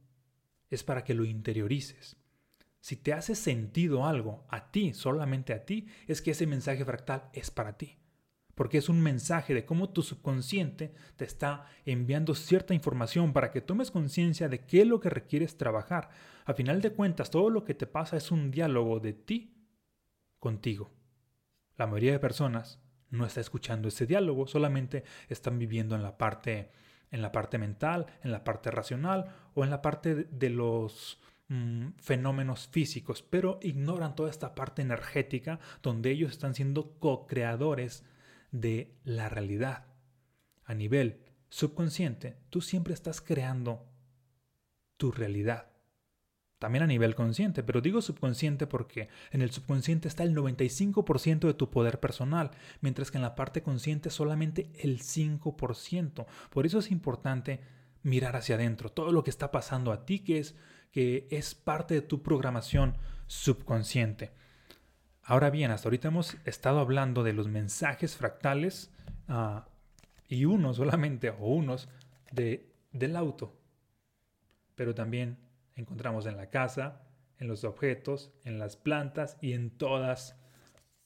Es 0.71 0.83
para 0.83 1.05
que 1.05 1.13
lo 1.15 1.27
interiorices. 1.27 2.17
Si 2.81 2.97
te 2.97 3.13
hace 3.13 3.35
sentido 3.35 4.07
algo 4.07 4.47
a 4.49 4.71
ti, 4.71 4.95
solamente 4.95 5.53
a 5.53 5.65
ti, 5.65 5.87
es 6.07 6.23
que 6.23 6.31
ese 6.33 6.47
mensaje 6.47 6.85
fractal 6.85 7.29
es 7.33 7.51
para 7.51 7.77
ti. 7.77 7.99
porque 8.55 8.79
es 8.79 8.89
un 8.89 9.01
mensaje 9.01 9.55
de 9.55 9.65
cómo 9.65 9.91
tu 9.91 10.03
subconsciente 10.03 10.93
te 11.17 11.25
está 11.25 11.67
enviando 11.85 12.35
cierta 12.35 12.75
información 12.75 13.33
para 13.33 13.53
que 13.53 13.61
tomes 13.61 13.93
conciencia 13.93 14.49
de 14.49 14.67
qué 14.67 14.81
es 14.81 14.87
lo 14.89 14.99
que 14.99 15.11
requieres 15.11 15.57
trabajar. 15.57 16.09
A 16.45 16.55
final 16.55 16.83
de 16.83 16.91
cuentas, 16.91 17.31
todo 17.31 17.51
lo 17.51 17.63
que 17.63 17.75
te 17.75 17.87
pasa 17.87 18.17
es 18.17 18.33
un 18.33 18.51
diálogo 18.51 18.99
de 18.99 19.13
ti 19.13 19.55
contigo. 20.41 20.91
La 21.77 21.87
mayoría 21.87 22.11
de 22.11 22.19
personas 22.19 22.81
no 23.11 23.25
está 23.25 23.41
escuchando 23.41 23.87
ese 23.87 24.07
diálogo, 24.07 24.49
solamente 24.49 25.05
están 25.29 25.57
viviendo 25.61 25.95
en 25.95 26.03
la 26.03 26.19
parte 26.19 26.73
en 27.13 27.23
la 27.23 27.31
parte 27.31 27.59
mental, 27.59 28.07
en 28.25 28.33
la 28.33 28.43
parte 28.43 28.73
racional 28.73 29.27
o 29.55 29.63
en 29.63 29.71
la 29.71 29.83
parte 29.83 30.15
de 30.25 30.51
los 30.51 31.21
mm, 31.49 31.89
fenómenos 31.99 32.69
físicos, 32.69 33.23
pero 33.23 33.59
ignoran 33.63 34.15
toda 34.15 34.31
esta 34.31 34.55
parte 34.55 34.83
energética 34.83 35.61
donde 35.83 36.11
ellos 36.11 36.33
están 36.33 36.55
siendo 36.55 36.99
co-creadores 36.99 38.05
de 38.51 38.95
la 39.05 39.29
realidad. 39.29 39.87
A 40.65 40.75
nivel 40.75 41.21
subconsciente, 41.49 42.37
tú 42.51 42.61
siempre 42.61 42.95
estás 42.95 43.21
creando 43.21 43.87
tu 44.97 45.11
realidad. 45.13 45.69
También 46.59 46.83
a 46.83 46.89
nivel 46.89 47.15
consciente, 47.15 47.63
pero 47.63 47.81
digo 47.81 48.03
subconsciente 48.03 48.67
porque 48.67 49.09
en 49.31 49.43
el 49.43 49.53
subconsciente 49.53 50.09
está 50.09 50.25
el 50.25 50.35
95% 50.35 51.47
de 51.47 51.55
tu 51.55 51.71
poder 51.71 52.01
personal, 52.01 52.51
mientras 52.81 53.13
que 53.13 53.19
en 53.19 53.23
la 53.23 53.37
parte 53.37 53.63
consciente 53.63 54.11
solamente 54.11 54.73
el 54.81 55.01
5%. 55.01 56.27
Por 56.51 56.67
eso 56.67 56.81
es 56.81 56.91
importante 56.91 57.61
mirar 58.03 58.35
hacia 58.35 58.57
adentro, 58.57 58.91
todo 58.91 59.13
lo 59.13 59.23
que 59.23 59.31
está 59.31 59.53
pasando 59.53 59.93
a 59.93 60.05
ti, 60.05 60.21
que 60.21 60.39
es, 60.39 60.57
que 60.93 61.29
es 61.31 61.55
parte 61.55 61.95
de 61.95 62.03
tu 62.03 62.23
programación 62.23 62.97
subconsciente. 63.27 64.31
Ahora 65.23 65.51
bien, 65.51 65.71
hasta 65.71 65.89
ahorita 65.89 66.09
hemos 66.09 66.37
estado 66.45 66.81
hablando 66.81 67.23
de 67.23 67.35
los 67.35 67.49
mensajes 67.49 68.17
fractales 68.17 68.91
ah, 69.29 69.69
y 70.27 70.47
unos 70.47 70.77
solamente, 70.77 71.31
o 71.31 71.49
unos, 71.49 71.89
de, 72.33 72.73
del 72.93 73.17
auto. 73.17 73.55
Pero 74.75 74.95
también 74.95 75.39
encontramos 75.77 76.27
en 76.27 76.37
la 76.37 76.51
casa, 76.51 77.03
en 77.39 77.47
los 77.49 77.65
objetos, 77.65 78.33
en 78.45 78.59
las 78.59 78.77
plantas 78.77 79.37
y 79.41 79.53
en 79.53 79.71
todas 79.71 80.37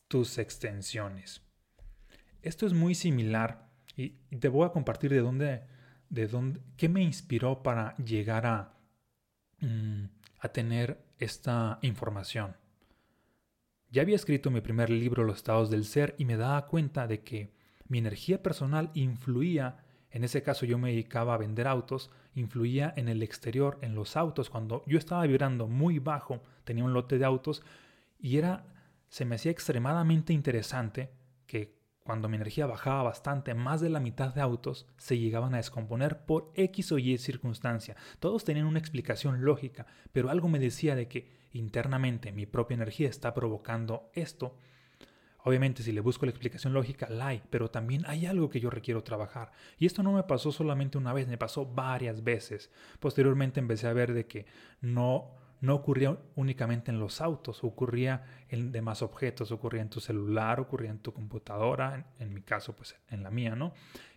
tus 0.09 0.39
extensiones. 0.39 1.43
Esto 2.43 2.67
es 2.67 2.73
muy 2.73 2.95
similar 2.95 3.69
y 3.97 4.11
te 4.39 4.49
voy 4.49 4.67
a 4.67 4.73
compartir 4.73 5.11
de 5.11 5.21
dónde, 5.21 5.63
de 6.09 6.27
dónde, 6.27 6.61
qué 6.77 6.89
me 6.89 7.03
inspiró 7.03 7.63
para 7.63 7.97
llegar 7.97 8.47
a, 8.47 8.82
mm, 9.63 10.05
a 10.41 10.49
tener 10.49 11.03
esta 11.19 11.79
información. 11.81 12.57
Ya 13.91 14.03
había 14.03 14.17
escrito 14.17 14.51
mi 14.51 14.61
primer 14.61 14.91
libro 14.91 15.25
Los 15.25 15.37
estados 15.37 15.71
del 15.71 15.85
ser 15.85 16.15
y 16.19 16.25
me 16.25 16.37
daba 16.37 16.67
cuenta 16.67 17.07
de 17.07 17.23
que 17.23 17.53
mi 17.89 17.99
energía 17.99 18.43
personal 18.43 18.91
influía, 18.95 19.85
en 20.11 20.25
ese 20.25 20.43
caso 20.43 20.65
yo 20.65 20.79
me 20.79 20.91
dedicaba 20.91 21.35
a 21.35 21.39
vender 21.39 21.69
autos, 21.69 22.11
influía 22.35 22.93
en 22.97 23.09
el 23.09 23.23
exterior, 23.23 23.79
en 23.83 23.95
los 23.95 24.17
autos. 24.17 24.49
Cuando 24.49 24.83
yo 24.87 24.99
estaba 24.99 25.27
vibrando 25.27 25.69
muy 25.69 25.99
bajo, 25.99 26.43
tenía 26.65 26.85
un 26.85 26.95
lote 26.95 27.19
de 27.19 27.25
autos 27.25 27.63
y 28.19 28.39
era, 28.39 28.65
se 29.09 29.25
me 29.25 29.35
hacía 29.35 29.53
extremadamente 29.53 30.33
interesante 30.33 31.11
que 31.47 31.82
cuando 32.05 32.29
mi 32.29 32.37
energía 32.37 32.67
bajaba 32.67 33.03
bastante, 33.05 33.55
más 33.55 33.81
de 33.81 33.91
la 33.91 34.01
mitad 34.01 34.35
de 34.35 34.41
autos 34.41 34.87
se 34.97 35.19
llegaban 35.19 35.55
a 35.55 35.59
descomponer 35.59 36.25
por 36.25 36.51
X 36.55 36.93
o 36.93 36.99
Y 36.99 37.19
circunstancia. 37.19 37.97
Todos 38.19 38.45
tenían 38.45 38.67
una 38.67 38.79
explicación 38.79 39.45
lógica, 39.45 39.87
pero 40.13 40.31
algo 40.31 40.49
me 40.49 40.59
decía 40.59 40.97
de 40.97 41.09
que 41.09 41.31
internamente 41.53 42.33
mi 42.33 42.47
propia 42.47 42.75
energía 42.75 43.09
está 43.09 43.35
provocando 43.35 44.11
esto. 44.15 44.57
Obviamente 45.45 45.83
si 45.83 45.93
le 45.93 46.01
busco 46.01 46.25
la 46.25 46.31
explicación 46.31 46.73
lógica, 46.73 47.09
la 47.09 47.29
hay, 47.29 47.43
pero 47.51 47.71
también 47.71 48.05
hay 48.07 48.27
algo 48.27 48.49
que 48.49 48.61
yo 48.61 48.71
requiero 48.71 49.03
trabajar. 49.03 49.53
Y 49.79 49.87
esto 49.87 50.03
no 50.03 50.13
me 50.13 50.23
pasó 50.23 50.53
solamente 50.53 50.99
una 50.99 51.13
vez, 51.13 51.27
me 51.29 51.39
pasó 51.39 51.67
varias 51.67 52.23
veces. 52.23 52.71
Posteriormente 53.01 53.61
empecé 53.61 53.89
a 53.89 53.93
ver 53.93 54.13
de 54.13 54.27
que 54.27 54.47
no, 54.81 55.31
no 55.63 55.77
ocurría 55.77 56.19
únicamente 56.35 56.91
en 56.91 56.99
los 56.99 57.21
autos, 57.21 57.63
ocurría 57.63 58.25
en 58.49 58.73
demás 58.73 59.01
objetos, 59.01 59.53
ocurría 59.53 59.81
en 59.81 59.91
tu 59.91 60.01
celular, 60.01 60.59
ocurría 60.59 60.91
en 60.91 60.99
tu 60.99 61.13
computadora, 61.13 62.13
en, 62.19 62.35
mi 62.35 62.43
caso 62.43 62.75
pues 62.75 62.97
en 63.09 63.23
la 63.23 63.31
mía, 63.31 63.55
¿no? 63.55 63.73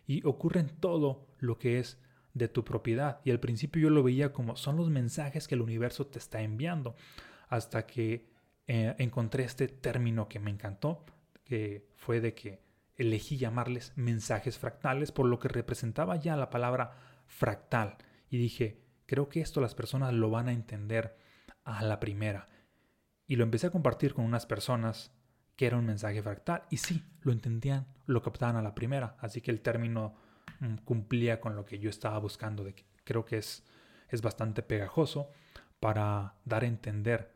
Y 0.07 0.25
ocurre 0.25 0.61
en 0.61 0.69
todo 0.69 1.27
lo 1.37 1.59
que 1.59 1.77
es 1.77 1.99
de 2.33 2.47
tu 2.47 2.65
propiedad. 2.65 3.21
Y 3.23 3.29
al 3.29 3.39
principio 3.39 3.83
yo 3.83 3.89
lo 3.91 4.01
veía 4.01 4.33
como 4.33 4.55
son 4.55 4.75
los 4.75 4.89
mensajes 4.89 5.47
que 5.47 5.53
el 5.53 5.61
universo 5.61 6.07
te 6.07 6.17
está 6.17 6.41
enviando. 6.41 6.95
Hasta 7.47 7.85
que 7.85 8.27
eh, 8.65 8.95
encontré 8.97 9.43
este 9.43 9.67
término 9.67 10.27
que 10.27 10.39
me 10.39 10.49
encantó, 10.49 11.05
que 11.43 11.87
fue 11.95 12.21
de 12.21 12.33
que 12.33 12.59
elegí 12.97 13.37
llamarles 13.37 13.93
mensajes 13.95 14.57
fractales, 14.57 15.11
por 15.11 15.27
lo 15.27 15.37
que 15.37 15.47
representaba 15.47 16.15
ya 16.15 16.35
la 16.35 16.49
palabra 16.49 16.97
fractal. 17.27 17.97
Y 18.31 18.39
dije, 18.39 18.81
creo 19.05 19.29
que 19.29 19.41
esto 19.41 19.61
las 19.61 19.75
personas 19.75 20.11
lo 20.11 20.31
van 20.31 20.47
a 20.47 20.53
entender 20.53 21.23
a 21.65 21.83
la 21.83 21.99
primera. 21.99 22.47
Y 23.27 23.35
lo 23.35 23.43
empecé 23.43 23.67
a 23.67 23.71
compartir 23.71 24.13
con 24.13 24.23
unas 24.23 24.45
personas 24.45 25.11
que 25.57 25.67
era 25.67 25.77
un 25.77 25.85
mensaje 25.85 26.23
fractal. 26.23 26.63
Y 26.69 26.77
sí, 26.77 27.03
lo 27.21 27.33
entendían, 27.33 27.87
lo 28.05 28.21
captaban 28.21 28.55
a 28.55 28.61
la 28.61 28.75
primera. 28.75 29.17
Así 29.19 29.41
que 29.41 29.51
el 29.51 29.61
término 29.61 30.15
Mm, 30.59 30.75
cumplía 30.85 31.39
con 31.39 31.55
lo 31.55 31.65
que 31.65 31.79
yo 31.79 31.89
estaba 31.89 32.17
buscando. 32.19 32.63
De 32.63 32.75
creo 33.03 33.25
que 33.25 33.37
es, 33.37 33.63
es 34.09 34.21
bastante 34.21 34.63
pegajoso 34.63 35.29
para 35.79 36.35
dar 36.45 36.63
a 36.63 36.67
entender 36.67 37.35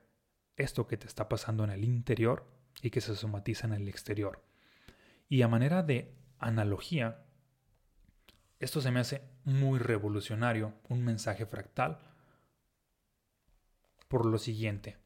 esto 0.56 0.88
que 0.88 0.98
te 0.98 1.08
está 1.08 1.30
pasando 1.30 1.64
en 1.64 1.72
el 1.72 1.84
interior 1.84 2.46
y 2.82 2.90
que 2.90 3.02
se 3.02 3.16
somatiza 3.16 3.68
en 3.68 3.74
el 3.74 3.88
exterior. 3.88 4.44
Y 5.28 5.42
a 5.42 5.48
manera 5.48 5.84
de 5.84 6.16
analogía, 6.40 7.24
esto 8.60 8.82
se 8.82 8.92
me 8.92 9.00
hace 9.00 9.22
muy 9.44 9.80
revolucionario, 9.80 10.74
un 10.90 11.04
mensaje 11.04 11.46
fractal, 11.46 12.00
por 14.10 14.26
lo 14.26 14.38
siguiente. 14.38 14.98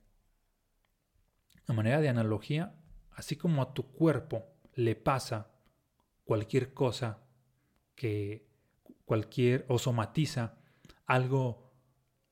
A 1.68 1.74
manera 1.74 2.02
de 2.02 2.10
analogía, 2.10 2.76
así 3.12 3.36
como 3.36 3.62
a 3.62 3.74
tu 3.76 3.92
cuerpo 3.92 4.48
le 4.74 4.96
pasa 4.96 5.52
cualquier 6.24 6.74
cosa 6.74 7.20
que 7.94 8.50
cualquier 9.06 9.66
o 9.68 9.78
somatiza 9.78 10.58
algo, 11.06 11.72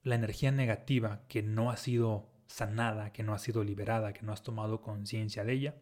la 0.02 0.16
energía 0.16 0.52
negativa 0.52 1.22
que 1.28 1.44
no 1.44 1.70
ha 1.70 1.78
sido 1.78 2.32
sanada, 2.48 3.14
que 3.14 3.22
no 3.22 3.34
ha 3.34 3.40
sido 3.40 3.64
liberada, 3.64 4.14
que 4.14 4.24
no 4.24 4.34
has 4.34 4.42
tomado 4.42 4.82
conciencia 4.82 5.44
de 5.44 5.54
ella. 5.54 5.76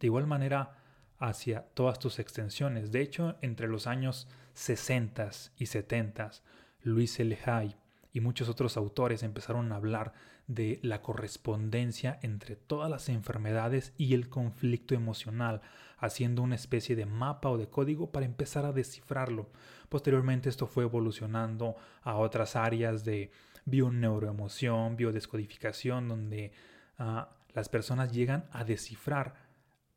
De 0.00 0.08
igual 0.08 0.26
manera 0.26 0.78
hacia 1.18 1.62
todas 1.74 1.98
tus 1.98 2.18
extensiones. 2.18 2.92
De 2.92 3.00
hecho, 3.00 3.36
entre 3.40 3.68
los 3.68 3.86
años 3.86 4.28
60 4.54 5.30
y 5.56 5.66
70, 5.66 6.30
Luis 6.82 7.18
L. 7.20 7.38
y 8.14 8.20
muchos 8.20 8.48
otros 8.48 8.78
autores 8.78 9.24
empezaron 9.24 9.72
a 9.72 9.76
hablar 9.76 10.14
de 10.46 10.78
la 10.82 11.02
correspondencia 11.02 12.20
entre 12.22 12.54
todas 12.54 12.88
las 12.88 13.08
enfermedades 13.08 13.92
y 13.98 14.14
el 14.14 14.28
conflicto 14.28 14.94
emocional, 14.94 15.62
haciendo 15.98 16.40
una 16.40 16.54
especie 16.54 16.94
de 16.94 17.06
mapa 17.06 17.50
o 17.50 17.58
de 17.58 17.68
código 17.68 18.12
para 18.12 18.24
empezar 18.24 18.66
a 18.66 18.72
descifrarlo. 18.72 19.50
Posteriormente 19.88 20.48
esto 20.48 20.68
fue 20.68 20.84
evolucionando 20.84 21.74
a 22.02 22.16
otras 22.16 22.54
áreas 22.54 23.04
de 23.04 23.32
bioneuroemoción, 23.64 24.96
biodescodificación, 24.96 26.08
donde 26.08 26.52
ah, 26.98 27.30
las 27.52 27.68
personas 27.68 28.12
llegan 28.12 28.44
a 28.52 28.62
descifrar 28.62 29.34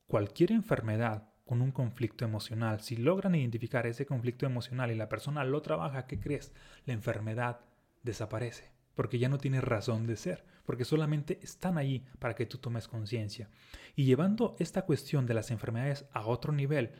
cualquier 0.07 0.53
enfermedad 0.53 1.29
con 1.45 1.61
un 1.61 1.71
conflicto 1.71 2.25
emocional. 2.25 2.81
Si 2.81 2.97
logran 2.97 3.35
identificar 3.35 3.85
ese 3.85 4.07
conflicto 4.07 4.47
emocional 4.47 4.89
y 4.89 4.95
la 4.95 5.07
persona 5.07 5.43
lo 5.43 5.61
trabaja, 5.61 6.07
¿qué 6.07 6.19
crees? 6.19 6.51
La 6.85 6.93
enfermedad 6.93 7.59
desaparece 8.07 8.77
porque 8.97 9.19
ya 9.19 9.29
no 9.29 9.37
tiene 9.37 9.61
razón 9.61 10.07
de 10.07 10.15
ser, 10.15 10.43
porque 10.65 10.83
solamente 10.83 11.39
están 11.43 11.77
ahí 11.77 12.03
para 12.17 12.33
que 12.33 12.47
tú 12.47 12.57
tomes 12.57 12.87
conciencia. 12.87 13.51
Y 13.95 14.05
llevando 14.05 14.55
esta 14.57 14.85
cuestión 14.85 15.27
de 15.27 15.35
las 15.35 15.51
enfermedades 15.51 16.05
a 16.13 16.25
otro 16.25 16.51
nivel, 16.51 16.93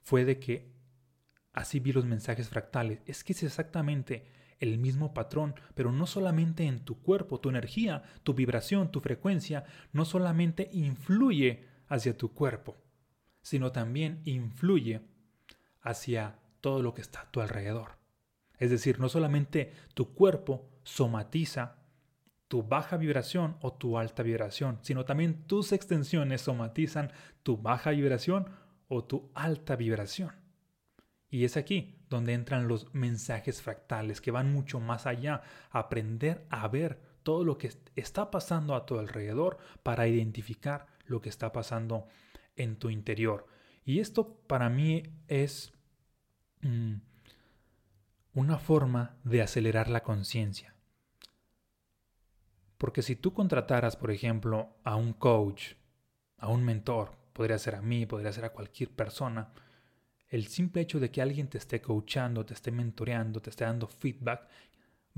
fue 0.00 0.24
de 0.24 0.40
que 0.40 0.72
así 1.52 1.78
vi 1.78 1.92
los 1.92 2.06
mensajes 2.06 2.48
fractales. 2.48 3.02
Es 3.04 3.22
que 3.22 3.34
es 3.34 3.42
exactamente 3.42 4.24
el 4.60 4.78
mismo 4.78 5.12
patrón, 5.12 5.54
pero 5.74 5.92
no 5.92 6.06
solamente 6.06 6.64
en 6.64 6.86
tu 6.86 7.02
cuerpo, 7.02 7.38
tu 7.38 7.50
energía, 7.50 8.02
tu 8.22 8.32
vibración, 8.32 8.90
tu 8.90 9.00
frecuencia, 9.00 9.66
no 9.92 10.06
solamente 10.06 10.70
influye 10.72 11.68
hacia 11.86 12.16
tu 12.16 12.32
cuerpo, 12.32 12.78
sino 13.42 13.72
también 13.72 14.22
influye 14.24 15.02
hacia 15.82 16.38
todo 16.62 16.82
lo 16.82 16.94
que 16.94 17.02
está 17.02 17.20
a 17.20 17.30
tu 17.30 17.42
alrededor. 17.42 18.01
Es 18.62 18.70
decir, 18.70 19.00
no 19.00 19.08
solamente 19.08 19.72
tu 19.92 20.14
cuerpo 20.14 20.70
somatiza 20.84 21.78
tu 22.46 22.62
baja 22.62 22.96
vibración 22.96 23.56
o 23.60 23.72
tu 23.72 23.98
alta 23.98 24.22
vibración, 24.22 24.78
sino 24.82 25.04
también 25.04 25.48
tus 25.48 25.72
extensiones 25.72 26.42
somatizan 26.42 27.10
tu 27.42 27.56
baja 27.56 27.90
vibración 27.90 28.46
o 28.86 29.02
tu 29.02 29.32
alta 29.34 29.74
vibración. 29.74 30.30
Y 31.28 31.44
es 31.44 31.56
aquí 31.56 31.96
donde 32.08 32.34
entran 32.34 32.68
los 32.68 32.94
mensajes 32.94 33.60
fractales 33.60 34.20
que 34.20 34.30
van 34.30 34.52
mucho 34.52 34.78
más 34.78 35.06
allá, 35.06 35.42
aprender 35.72 36.46
a 36.48 36.68
ver 36.68 37.00
todo 37.24 37.42
lo 37.42 37.58
que 37.58 37.72
está 37.96 38.30
pasando 38.30 38.76
a 38.76 38.86
tu 38.86 38.96
alrededor 38.96 39.58
para 39.82 40.06
identificar 40.06 40.86
lo 41.06 41.20
que 41.20 41.30
está 41.30 41.50
pasando 41.50 42.06
en 42.54 42.76
tu 42.76 42.90
interior. 42.90 43.44
Y 43.84 43.98
esto 43.98 44.36
para 44.46 44.68
mí 44.68 45.02
es 45.26 45.72
mm, 46.60 46.98
una 48.34 48.58
forma 48.58 49.16
de 49.24 49.42
acelerar 49.42 49.88
la 49.88 50.02
conciencia. 50.02 50.74
Porque 52.78 53.02
si 53.02 53.14
tú 53.14 53.32
contrataras, 53.32 53.96
por 53.96 54.10
ejemplo, 54.10 54.76
a 54.84 54.96
un 54.96 55.12
coach, 55.12 55.74
a 56.38 56.48
un 56.48 56.64
mentor, 56.64 57.12
podría 57.32 57.58
ser 57.58 57.74
a 57.74 57.82
mí, 57.82 58.06
podría 58.06 58.32
ser 58.32 58.44
a 58.44 58.52
cualquier 58.52 58.90
persona, 58.90 59.52
el 60.28 60.46
simple 60.48 60.80
hecho 60.80 60.98
de 60.98 61.10
que 61.10 61.20
alguien 61.20 61.48
te 61.48 61.58
esté 61.58 61.80
coachando, 61.80 62.46
te 62.46 62.54
esté 62.54 62.70
mentoreando, 62.70 63.40
te 63.40 63.50
esté 63.50 63.64
dando 63.64 63.86
feedback, 63.86 64.48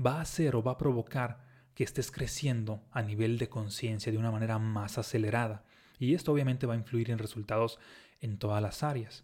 va 0.03 0.17
a 0.17 0.21
hacer 0.21 0.55
o 0.55 0.61
va 0.61 0.73
a 0.73 0.77
provocar 0.77 1.45
que 1.73 1.85
estés 1.85 2.11
creciendo 2.11 2.83
a 2.91 3.01
nivel 3.01 3.37
de 3.37 3.49
conciencia 3.49 4.11
de 4.11 4.17
una 4.17 4.31
manera 4.31 4.59
más 4.59 4.97
acelerada. 4.97 5.63
Y 5.99 6.13
esto 6.13 6.33
obviamente 6.33 6.67
va 6.67 6.73
a 6.73 6.77
influir 6.77 7.11
en 7.11 7.17
resultados 7.17 7.79
en 8.19 8.37
todas 8.37 8.61
las 8.61 8.83
áreas. 8.83 9.23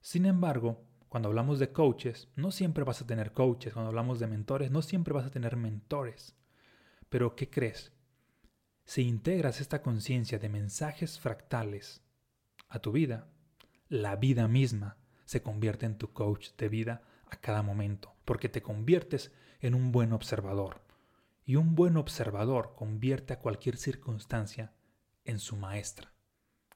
Sin 0.00 0.26
embargo, 0.26 0.82
cuando 1.10 1.28
hablamos 1.28 1.58
de 1.58 1.72
coaches, 1.72 2.28
no 2.36 2.52
siempre 2.52 2.84
vas 2.84 3.02
a 3.02 3.06
tener 3.06 3.32
coaches. 3.32 3.72
Cuando 3.72 3.88
hablamos 3.88 4.20
de 4.20 4.28
mentores, 4.28 4.70
no 4.70 4.80
siempre 4.80 5.12
vas 5.12 5.26
a 5.26 5.30
tener 5.30 5.56
mentores. 5.56 6.36
Pero 7.08 7.34
¿qué 7.34 7.50
crees? 7.50 7.92
Si 8.84 9.02
integras 9.02 9.60
esta 9.60 9.82
conciencia 9.82 10.38
de 10.38 10.48
mensajes 10.48 11.18
fractales 11.18 12.00
a 12.68 12.78
tu 12.78 12.92
vida, 12.92 13.26
la 13.88 14.14
vida 14.14 14.46
misma 14.46 14.98
se 15.24 15.42
convierte 15.42 15.84
en 15.84 15.98
tu 15.98 16.12
coach 16.12 16.50
de 16.56 16.68
vida 16.68 17.02
a 17.28 17.40
cada 17.40 17.64
momento, 17.64 18.14
porque 18.24 18.48
te 18.48 18.62
conviertes 18.62 19.32
en 19.58 19.74
un 19.74 19.90
buen 19.90 20.12
observador. 20.12 20.80
Y 21.44 21.56
un 21.56 21.74
buen 21.74 21.96
observador 21.96 22.76
convierte 22.76 23.32
a 23.32 23.40
cualquier 23.40 23.78
circunstancia 23.78 24.74
en 25.24 25.40
su 25.40 25.56
maestra, 25.56 26.12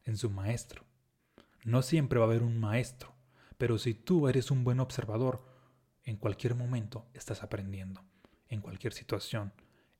en 0.03 0.17
su 0.17 0.29
maestro. 0.29 0.83
No 1.63 1.83
siempre 1.83 2.19
va 2.19 2.25
a 2.25 2.29
haber 2.29 2.43
un 2.43 2.59
maestro, 2.59 3.14
pero 3.59 3.79
si 3.79 3.95
tú 3.95 4.29
eres 4.29 4.51
un 4.51 4.65
buen 4.65 4.81
observador, 4.81 5.45
en 6.05 6.17
cualquier 6.17 6.55
momento 6.55 7.07
estás 7.15 7.43
aprendiendo, 7.43 8.03
en 8.49 8.61
cualquier 8.61 8.93
situación, 8.93 9.53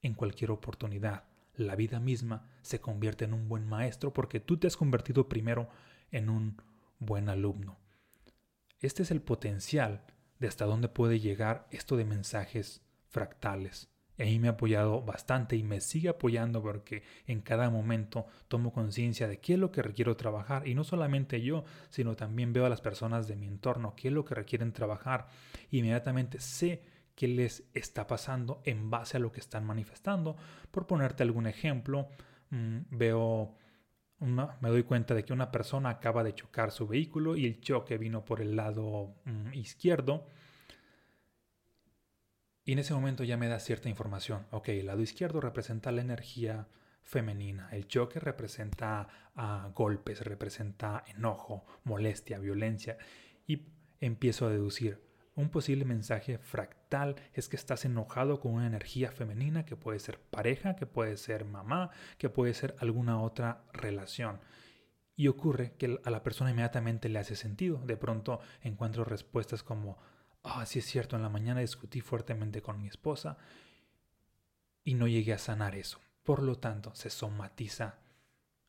en 0.03 0.15
cualquier 0.15 0.51
oportunidad. 0.51 1.25
La 1.55 1.77
vida 1.77 2.01
misma 2.01 2.51
se 2.63 2.81
convierte 2.81 3.25
en 3.25 3.33
un 3.33 3.49
buen 3.49 3.67
maestro 3.67 4.13
porque 4.13 4.41
tú 4.41 4.59
te 4.59 4.67
has 4.67 4.77
convertido 4.77 5.29
primero 5.29 5.69
en 6.11 6.29
un 6.29 6.61
buen 6.99 7.29
alumno. 7.29 7.79
Este 8.81 9.03
es 9.03 9.11
el 9.11 9.23
potencial 9.23 10.05
de 10.39 10.49
hasta 10.49 10.67
dónde 10.67 10.89
puede 10.89 11.21
llegar 11.21 11.67
esto 11.71 11.97
de 11.97 12.05
mensajes 12.05 12.83
fractales. 13.09 13.89
Y 14.17 14.23
ahí 14.23 14.39
me 14.39 14.49
ha 14.49 14.53
apoyado 14.53 15.03
bastante 15.03 15.57
y 15.57 15.63
me 15.63 15.81
sigue 15.81 16.09
apoyando 16.09 16.63
porque 16.63 17.03
en 17.27 17.41
cada 17.41 17.69
momento 17.71 18.27
tomo 18.49 18.73
conciencia 18.73 19.27
de 19.27 19.41
qué 19.41 19.55
es 19.55 19.59
lo 19.59 19.73
que 19.73 19.83
requiero 19.83 20.17
trabajar. 20.17 20.67
Y 20.69 20.75
no 20.75 20.85
solamente 20.85 21.41
yo, 21.43 21.65
sino 21.91 22.15
también 22.15 22.53
veo 22.53 22.67
a 22.67 22.69
las 22.69 22.81
personas 22.81 23.27
de 23.27 23.37
mi 23.37 23.47
entorno, 23.47 23.95
qué 23.97 24.09
es 24.09 24.15
lo 24.15 24.25
que 24.25 24.35
requieren 24.35 24.73
trabajar. 24.73 25.27
Inmediatamente 25.71 26.41
sé 26.41 26.83
qué 27.15 27.29
les 27.29 27.65
está 27.75 28.07
pasando 28.07 28.61
en 28.65 28.91
base 28.91 29.17
a 29.17 29.21
lo 29.21 29.33
que 29.33 29.41
están 29.41 29.65
manifestando. 29.65 30.37
Por 30.71 30.87
ponerte 30.87 31.23
algún 31.23 31.47
ejemplo, 31.47 32.09
mm, 32.51 32.79
veo 32.91 33.57
me 34.21 34.71
doy 34.71 34.85
cuenta 34.85 35.15
de 35.15 35.25
que 35.25 35.33
una 35.33 35.51
persona 35.51 35.91
acaba 35.91 36.23
de 36.23 36.35
chocar 36.35 36.71
su 36.71 36.87
vehículo 36.87 37.37
y 37.37 37.47
el 37.47 37.61
choque 37.61 37.99
vino 37.99 38.25
por 38.25 38.41
el 38.41 38.57
lado 38.57 39.15
mm, 39.25 39.53
izquierdo 39.55 40.27
y 42.65 42.73
en 42.73 42.79
ese 42.79 42.95
momento 42.95 43.25
ya 43.25 43.37
me 43.37 43.49
da 43.49 43.61
cierta 43.61 43.89
información. 43.89 44.47
Ok, 44.51 44.69
el 44.71 44.87
lado 44.87 45.03
izquierdo 45.03 45.41
representa 45.41 45.93
la 45.93 46.01
energía 46.01 46.67
femenina. 47.03 47.69
El 47.73 47.87
choque 47.87 48.19
representa 48.19 49.07
ah, 49.37 49.71
golpes, 49.75 50.23
representa 50.23 51.05
enojo, 51.07 51.67
molestia, 51.85 52.39
violencia. 52.39 52.97
Y 53.47 53.67
empiezo 54.01 54.47
a 54.47 54.51
deducir. 54.51 55.03
Un 55.37 55.51
posible 55.51 55.85
mensaje 55.85 56.39
fractal 56.39 57.17
es 57.35 57.49
que 57.49 57.57
estás 57.57 57.85
enojado 57.85 58.41
con 58.41 58.53
una 58.53 58.67
energía 58.67 59.11
femenina 59.11 59.67
que 59.67 59.77
puede 59.77 59.99
ser 59.99 60.19
pareja, 60.19 60.77
que 60.77 60.87
puede 60.87 61.17
ser 61.17 61.45
mamá, 61.45 61.91
que 62.19 62.31
puede 62.31 62.55
ser 62.55 62.77
alguna 62.79 63.21
otra 63.21 63.65
relación. 63.73 64.41
Y 65.17 65.29
ocurre 65.29 65.75
que 65.77 66.01
a 66.03 66.11
la 66.11 66.23
persona 66.23 66.51
inmediatamente 66.51 67.09
le 67.09 67.19
hace 67.19 67.37
sentido. 67.37 67.79
De 67.85 67.97
pronto 67.97 68.41
encuentro 68.63 69.05
respuestas 69.05 69.63
como 69.63 69.99
ah, 70.45 70.65
sí 70.67 70.79
es 70.79 70.85
cierto, 70.85 71.17
en 71.17 71.23
la 71.23 71.29
mañana 71.29 71.61
discutí 71.61 72.01
fuertemente 72.01 72.63
con 72.63 72.81
mi 72.81 72.87
esposa 72.87 73.39
y 74.85 74.95
no 74.95 75.09
llegué 75.09 75.33
a 75.33 75.39
sanar 75.39 75.75
eso. 75.75 75.99
Por 76.23 76.43
lo 76.43 76.57
tanto, 76.57 76.95
se 76.95 77.11
somatiza 77.11 77.99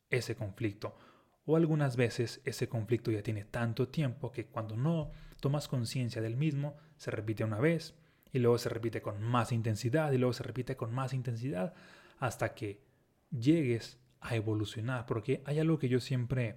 ese 0.10 0.36
conflicto. 0.36 0.98
O 1.46 1.58
algunas 1.58 1.96
veces 1.96 2.42
ese 2.44 2.68
conflicto 2.68 3.12
ya 3.12 3.22
tiene 3.22 3.44
tanto 3.44 3.90
tiempo 3.90 4.32
que 4.32 4.48
cuando 4.48 4.76
no 4.76 5.12
tomas 5.40 5.68
conciencia 5.68 6.22
del 6.22 6.38
mismo, 6.38 6.76
se 6.98 7.12
repite 7.12 7.44
una 7.44 7.60
vez 7.60 7.94
y 8.32 8.40
luego 8.40 8.58
se 8.58 8.70
repite 8.70 9.02
con 9.02 9.22
más 9.22 9.52
intensidad 9.52 10.12
y 10.12 10.18
luego 10.18 10.34
se 10.34 10.44
repite 10.44 10.76
con 10.76 10.94
más 10.94 11.14
intensidad 11.14 11.74
hasta 12.20 12.56
que 12.56 12.82
llegues 13.30 14.00
a 14.22 14.36
evolucionar. 14.36 15.06
Porque 15.06 15.44
hay 15.46 15.60
algo 15.60 15.78
que 15.78 15.90
yo 15.90 16.00
siempre 16.00 16.56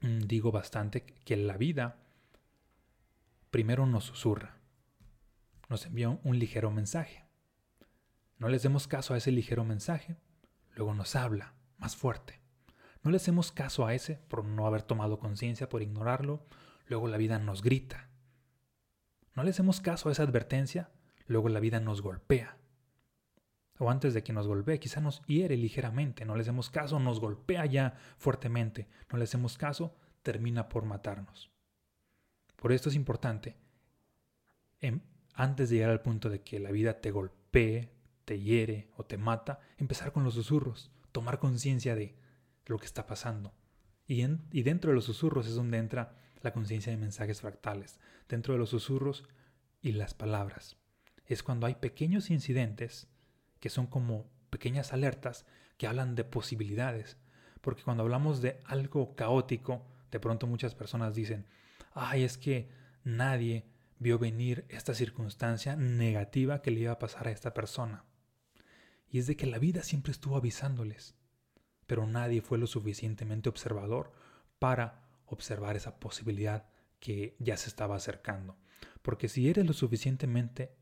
mm, 0.00 0.20
digo 0.20 0.50
bastante, 0.50 1.02
que 1.02 1.36
la 1.36 1.56
vida 1.56 1.98
primero 3.50 3.86
nos 3.86 4.04
susurra, 4.04 4.56
nos 5.68 5.86
envía 5.86 6.08
un 6.08 6.38
ligero 6.38 6.70
mensaje. 6.70 7.24
No 8.38 8.48
les 8.48 8.62
demos 8.62 8.86
caso 8.86 9.14
a 9.14 9.16
ese 9.16 9.32
ligero 9.32 9.64
mensaje, 9.64 10.16
luego 10.74 10.94
nos 10.94 11.16
habla 11.16 11.54
más 11.78 11.96
fuerte. 11.96 12.40
No 13.02 13.10
le 13.10 13.16
hacemos 13.16 13.52
caso 13.52 13.86
a 13.86 13.94
ese 13.94 14.16
por 14.28 14.44
no 14.44 14.66
haber 14.66 14.82
tomado 14.82 15.18
conciencia, 15.18 15.68
por 15.68 15.82
ignorarlo, 15.82 16.46
luego 16.86 17.08
la 17.08 17.16
vida 17.16 17.38
nos 17.38 17.62
grita. 17.62 18.08
No 19.34 19.42
le 19.42 19.50
hacemos 19.50 19.80
caso 19.80 20.08
a 20.08 20.12
esa 20.12 20.22
advertencia, 20.22 20.90
luego 21.26 21.48
la 21.48 21.60
vida 21.60 21.80
nos 21.80 22.02
golpea. 22.02 22.56
O 23.78 23.90
antes 23.90 24.12
de 24.12 24.22
que 24.22 24.34
nos 24.34 24.46
golpee, 24.46 24.78
quizá 24.78 25.00
nos 25.00 25.22
hiere 25.26 25.56
ligeramente, 25.56 26.26
no 26.26 26.34
le 26.34 26.42
hacemos 26.42 26.68
caso, 26.68 27.00
nos 27.00 27.18
golpea 27.18 27.64
ya 27.64 27.94
fuertemente, 28.18 28.88
no 29.10 29.16
le 29.16 29.24
hacemos 29.24 29.56
caso, 29.56 29.96
termina 30.22 30.68
por 30.68 30.84
matarnos. 30.84 31.50
Por 32.60 32.72
esto 32.72 32.90
es 32.90 32.94
importante, 32.94 33.56
em, 34.82 35.00
antes 35.32 35.70
de 35.70 35.76
llegar 35.76 35.90
al 35.90 36.02
punto 36.02 36.28
de 36.28 36.42
que 36.42 36.60
la 36.60 36.70
vida 36.70 37.00
te 37.00 37.10
golpee, 37.10 37.88
te 38.26 38.38
hiere 38.38 38.90
o 38.96 39.04
te 39.04 39.16
mata, 39.16 39.60
empezar 39.78 40.12
con 40.12 40.24
los 40.24 40.34
susurros, 40.34 40.90
tomar 41.10 41.38
conciencia 41.38 41.94
de 41.94 42.14
lo 42.66 42.78
que 42.78 42.84
está 42.84 43.06
pasando. 43.06 43.54
Y, 44.06 44.22
y 44.52 44.62
dentro 44.62 44.90
de 44.90 44.94
los 44.94 45.06
susurros 45.06 45.46
es 45.46 45.54
donde 45.54 45.78
entra 45.78 46.18
la 46.42 46.52
conciencia 46.52 46.92
de 46.92 46.98
mensajes 46.98 47.40
fractales, 47.40 47.98
dentro 48.28 48.52
de 48.52 48.58
los 48.58 48.68
susurros 48.68 49.24
y 49.80 49.92
las 49.92 50.12
palabras. 50.12 50.76
Es 51.24 51.42
cuando 51.42 51.66
hay 51.66 51.76
pequeños 51.76 52.28
incidentes 52.28 53.08
que 53.58 53.70
son 53.70 53.86
como 53.86 54.30
pequeñas 54.50 54.92
alertas 54.92 55.46
que 55.78 55.86
hablan 55.86 56.14
de 56.14 56.24
posibilidades. 56.24 57.16
Porque 57.62 57.82
cuando 57.84 58.02
hablamos 58.02 58.42
de 58.42 58.60
algo 58.66 59.14
caótico, 59.16 59.86
de 60.10 60.20
pronto 60.20 60.46
muchas 60.46 60.74
personas 60.74 61.14
dicen, 61.14 61.46
ay, 61.92 62.24
es 62.24 62.38
que 62.38 62.68
nadie 63.04 63.66
vio 63.98 64.18
venir 64.18 64.64
esta 64.68 64.94
circunstancia 64.94 65.76
negativa 65.76 66.62
que 66.62 66.70
le 66.70 66.80
iba 66.80 66.92
a 66.92 66.98
pasar 66.98 67.28
a 67.28 67.30
esta 67.30 67.54
persona. 67.54 68.04
Y 69.08 69.18
es 69.18 69.26
de 69.26 69.36
que 69.36 69.46
la 69.46 69.58
vida 69.58 69.82
siempre 69.82 70.12
estuvo 70.12 70.36
avisándoles, 70.36 71.16
pero 71.86 72.06
nadie 72.06 72.42
fue 72.42 72.58
lo 72.58 72.66
suficientemente 72.66 73.48
observador 73.48 74.12
para 74.58 75.08
observar 75.26 75.76
esa 75.76 75.98
posibilidad 75.98 76.68
que 77.00 77.36
ya 77.38 77.56
se 77.56 77.68
estaba 77.68 77.96
acercando. 77.96 78.56
Porque 79.02 79.28
si 79.28 79.48
eres 79.48 79.66
lo 79.66 79.72
suficientemente 79.72 80.76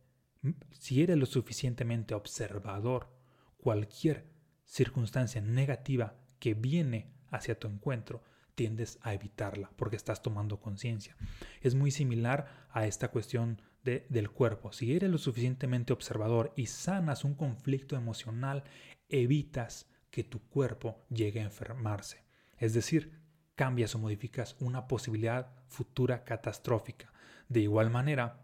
si 0.72 1.02
eres 1.02 1.16
lo 1.16 1.26
suficientemente 1.26 2.14
observador, 2.14 3.08
cualquier 3.56 4.26
circunstancia 4.64 5.40
negativa 5.40 6.16
que 6.38 6.54
viene 6.54 7.12
hacia 7.30 7.58
tu 7.58 7.66
encuentro 7.68 8.22
tiendes 8.58 8.98
a 9.02 9.14
evitarla 9.14 9.70
porque 9.76 9.94
estás 9.94 10.20
tomando 10.20 10.60
conciencia. 10.60 11.16
Es 11.60 11.76
muy 11.76 11.92
similar 11.92 12.66
a 12.72 12.88
esta 12.88 13.12
cuestión 13.12 13.62
de, 13.84 14.04
del 14.08 14.30
cuerpo. 14.30 14.72
Si 14.72 14.96
eres 14.96 15.08
lo 15.08 15.18
suficientemente 15.18 15.92
observador 15.92 16.52
y 16.56 16.66
sanas 16.66 17.22
un 17.22 17.34
conflicto 17.34 17.94
emocional, 17.94 18.64
evitas 19.08 19.88
que 20.10 20.24
tu 20.24 20.40
cuerpo 20.48 21.06
llegue 21.08 21.38
a 21.38 21.44
enfermarse. 21.44 22.24
Es 22.56 22.74
decir, 22.74 23.20
cambias 23.54 23.94
o 23.94 24.00
modificas 24.00 24.56
una 24.58 24.88
posibilidad 24.88 25.52
futura 25.68 26.24
catastrófica. 26.24 27.12
De 27.48 27.60
igual 27.60 27.90
manera, 27.90 28.40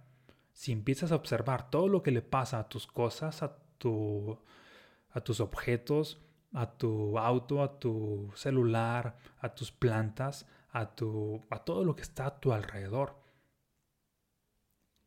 si 0.52 0.70
empiezas 0.70 1.10
a 1.10 1.16
observar 1.16 1.70
todo 1.70 1.88
lo 1.88 2.04
que 2.04 2.12
le 2.12 2.22
pasa 2.22 2.60
a 2.60 2.68
tus 2.68 2.86
cosas, 2.86 3.42
a, 3.42 3.56
tu, 3.78 4.38
a 5.10 5.20
tus 5.22 5.40
objetos, 5.40 6.20
a 6.54 6.78
tu 6.78 7.18
auto, 7.18 7.62
a 7.62 7.78
tu 7.78 8.32
celular, 8.34 9.16
a 9.38 9.54
tus 9.54 9.72
plantas, 9.72 10.46
a, 10.70 10.94
tu, 10.94 11.44
a 11.50 11.58
todo 11.58 11.84
lo 11.84 11.94
que 11.94 12.02
está 12.02 12.26
a 12.26 12.40
tu 12.40 12.52
alrededor. 12.52 13.20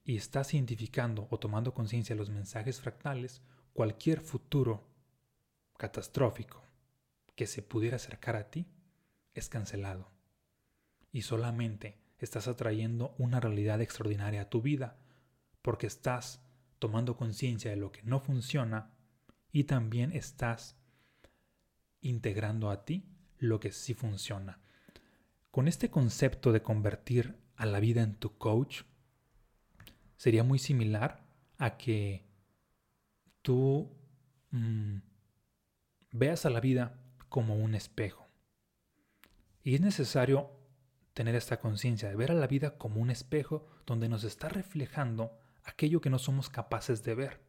Y 0.03 0.17
estás 0.17 0.53
identificando 0.53 1.27
o 1.31 1.39
tomando 1.39 1.73
conciencia 1.73 2.15
de 2.15 2.19
los 2.19 2.29
mensajes 2.29 2.79
fractales, 2.79 3.41
cualquier 3.73 4.21
futuro 4.21 4.83
catastrófico 5.77 6.61
que 7.35 7.47
se 7.47 7.61
pudiera 7.61 7.95
acercar 7.95 8.35
a 8.35 8.49
ti 8.49 8.67
es 9.33 9.49
cancelado. 9.49 10.11
y 11.11 11.21
solamente 11.21 11.97
estás 12.19 12.47
atrayendo 12.47 13.15
una 13.17 13.39
realidad 13.39 13.81
extraordinaria 13.81 14.41
a 14.41 14.49
tu 14.49 14.61
vida, 14.61 14.97
porque 15.61 15.87
estás 15.87 16.41
tomando 16.79 17.15
conciencia 17.15 17.71
de 17.71 17.77
lo 17.77 17.91
que 17.91 18.03
no 18.03 18.19
funciona 18.19 18.91
y 19.51 19.63
también 19.63 20.11
estás 20.11 20.77
integrando 22.01 22.69
a 22.69 22.85
ti 22.85 23.05
lo 23.37 23.59
que 23.59 23.71
sí 23.71 23.93
funciona. 23.93 24.59
Con 25.51 25.67
este 25.67 25.89
concepto 25.89 26.51
de 26.51 26.61
convertir 26.61 27.35
a 27.55 27.65
la 27.65 27.79
vida 27.79 28.01
en 28.01 28.15
tu 28.15 28.37
coach, 28.37 28.83
sería 30.15 30.43
muy 30.43 30.59
similar 30.59 31.25
a 31.57 31.77
que 31.77 32.25
tú 33.41 33.89
mm, 34.51 34.97
veas 36.11 36.45
a 36.45 36.49
la 36.49 36.59
vida 36.59 36.99
como 37.29 37.55
un 37.55 37.75
espejo. 37.75 38.27
Y 39.63 39.75
es 39.75 39.81
necesario 39.81 40.51
tener 41.13 41.35
esta 41.35 41.59
conciencia 41.59 42.09
de 42.09 42.15
ver 42.15 42.31
a 42.31 42.35
la 42.35 42.47
vida 42.47 42.77
como 42.77 43.01
un 43.01 43.09
espejo 43.09 43.67
donde 43.85 44.07
nos 44.09 44.23
está 44.23 44.49
reflejando 44.49 45.31
aquello 45.63 45.99
que 45.99 46.09
no 46.09 46.19
somos 46.19 46.49
capaces 46.49 47.03
de 47.03 47.15
ver. 47.15 47.46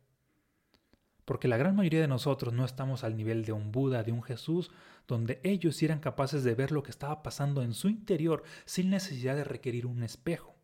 Porque 1.29 1.47
la 1.47 1.59
gran 1.59 1.77
mayoría 1.77 2.01
de 2.01 2.09
nosotros 2.09 2.55
no 2.55 2.65
estamos 2.65 3.05
al 3.05 3.15
nivel 3.15 3.45
de 3.45 3.53
un 3.53 3.71
Buda, 3.71 4.03
de 4.03 4.13
un 4.13 4.23
Jesús, 4.23 4.71
donde 5.07 5.43
ellos 5.45 5.83
eran 5.83 6.01
capaces 6.01 6.43
de 6.43 6.55
ver 6.55 6.73
lo 6.73 6.83
que 6.83 6.91
estaba 6.91 7.23
pasando 7.23 7.61
en 7.61 7.75
su 7.75 7.91
interior 7.91 8.45
sin 8.65 8.89
necesidad 8.89 9.37
de 9.37 9.45
requerir 9.45 9.85
un 9.85 10.03
espejo. 10.03 10.57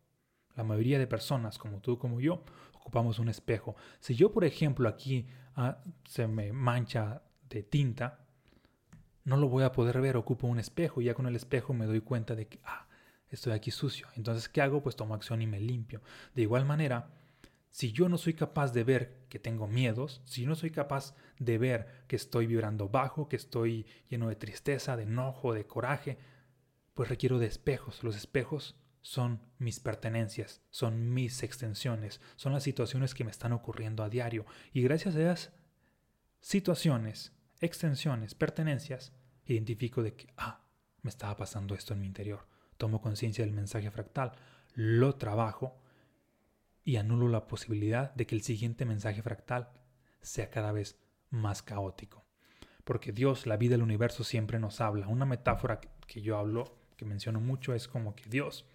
La 0.55 0.63
mayoría 0.63 0.97
de 0.97 1.05
personas, 1.05 1.59
como 1.59 1.81
tú, 1.81 1.99
como 1.99 2.19
yo, 2.19 2.43
ocupamos 2.73 3.19
un 3.19 3.29
espejo. 3.29 3.75
Si 3.99 4.15
yo, 4.15 4.31
por 4.31 4.43
ejemplo, 4.43 4.89
aquí 4.89 5.27
ah, 5.55 5.83
se 6.03 6.25
me 6.25 6.51
mancha 6.51 7.21
de 7.47 7.61
tinta, 7.61 8.25
no 9.23 9.37
lo 9.37 9.49
voy 9.49 9.65
a 9.65 9.71
poder 9.71 10.01
ver, 10.01 10.17
ocupo 10.17 10.47
un 10.47 10.57
espejo 10.57 10.99
y 10.99 11.05
ya 11.05 11.13
con 11.13 11.27
el 11.27 11.35
espejo 11.35 11.75
me 11.75 11.85
doy 11.85 12.01
cuenta 12.01 12.33
de 12.33 12.47
que, 12.47 12.59
ah, 12.63 12.87
estoy 13.29 13.53
aquí 13.53 13.69
sucio. 13.69 14.07
Entonces, 14.15 14.49
¿qué 14.49 14.63
hago? 14.63 14.81
Pues 14.81 14.95
tomo 14.95 15.13
acción 15.13 15.43
y 15.43 15.45
me 15.45 15.59
limpio. 15.59 16.01
De 16.33 16.41
igual 16.41 16.65
manera, 16.65 17.11
si 17.75 17.91
yo 17.91 18.07
no 18.07 18.17
soy 18.17 18.35
capaz 18.35 18.71
de 18.71 18.85
ver 18.85 19.25
que 19.27 19.37
tengo 19.37 19.67
miedos, 19.67 20.21
si 20.23 20.45
no 20.45 20.55
soy 20.55 20.71
capaz 20.71 21.13
de 21.39 21.57
ver 21.57 22.05
que 22.07 22.15
estoy 22.15 22.47
vibrando 22.47 22.87
bajo, 22.87 23.27
que 23.27 23.35
estoy 23.35 23.85
lleno 24.07 24.29
de 24.29 24.37
tristeza, 24.37 24.95
de 24.95 25.03
enojo, 25.03 25.53
de 25.53 25.67
coraje, 25.67 26.17
pues 26.93 27.09
requiero 27.09 27.37
de 27.37 27.47
espejos. 27.47 28.01
Los 28.01 28.15
espejos 28.15 28.77
son 29.01 29.41
mis 29.57 29.81
pertenencias, 29.81 30.61
son 30.69 31.13
mis 31.13 31.43
extensiones, 31.43 32.21
son 32.37 32.53
las 32.53 32.63
situaciones 32.63 33.13
que 33.13 33.25
me 33.25 33.31
están 33.31 33.51
ocurriendo 33.51 34.03
a 34.03 34.09
diario. 34.09 34.45
Y 34.71 34.81
gracias 34.81 35.17
a 35.17 35.21
esas 35.21 35.51
situaciones, 36.39 37.33
extensiones, 37.59 38.35
pertenencias, 38.35 39.11
identifico 39.43 40.01
de 40.01 40.15
que, 40.15 40.33
ah, 40.37 40.65
me 41.01 41.09
estaba 41.09 41.35
pasando 41.35 41.75
esto 41.75 41.93
en 41.93 41.99
mi 41.99 42.07
interior. 42.07 42.47
Tomo 42.77 43.01
conciencia 43.01 43.43
del 43.43 43.53
mensaje 43.53 43.91
fractal, 43.91 44.31
lo 44.75 45.15
trabajo 45.15 45.81
y 46.85 46.97
anulo 46.97 47.27
la 47.27 47.47
posibilidad 47.47 48.13
de 48.13 48.27
que 48.27 48.35
el 48.35 48.43
siguiente 48.43 48.85
mensaje 48.85 49.23
fractal 49.23 49.71
sea 50.21 50.51
cada 50.51 50.71
vez 50.71 50.97
más 51.31 51.63
caótico. 51.63 52.23
Porque 52.83 53.11
Dios, 53.11 53.47
la 53.47 53.57
vida, 53.57 53.73
el 53.73 53.81
universo 53.81 54.23
siempre 54.23 54.59
nos 54.59 54.79
habla. 54.79 55.07
Una 55.07 55.25
metáfora 55.25 55.81
que 55.81 56.21
yo 56.21 56.37
hablo, 56.37 56.77
que 56.95 57.03
menciono 57.03 57.41
mucho, 57.41 57.73
es 57.73 57.87
como 57.87 58.15
que 58.15 58.29
Dios, 58.29 58.67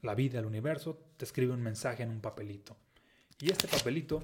la 0.00 0.14
vida, 0.14 0.38
el 0.38 0.46
universo, 0.46 0.98
te 1.18 1.26
escribe 1.26 1.52
un 1.52 1.60
mensaje 1.60 2.02
en 2.02 2.10
un 2.10 2.22
papelito. 2.22 2.78
Y 3.38 3.50
este 3.50 3.68
papelito 3.68 4.20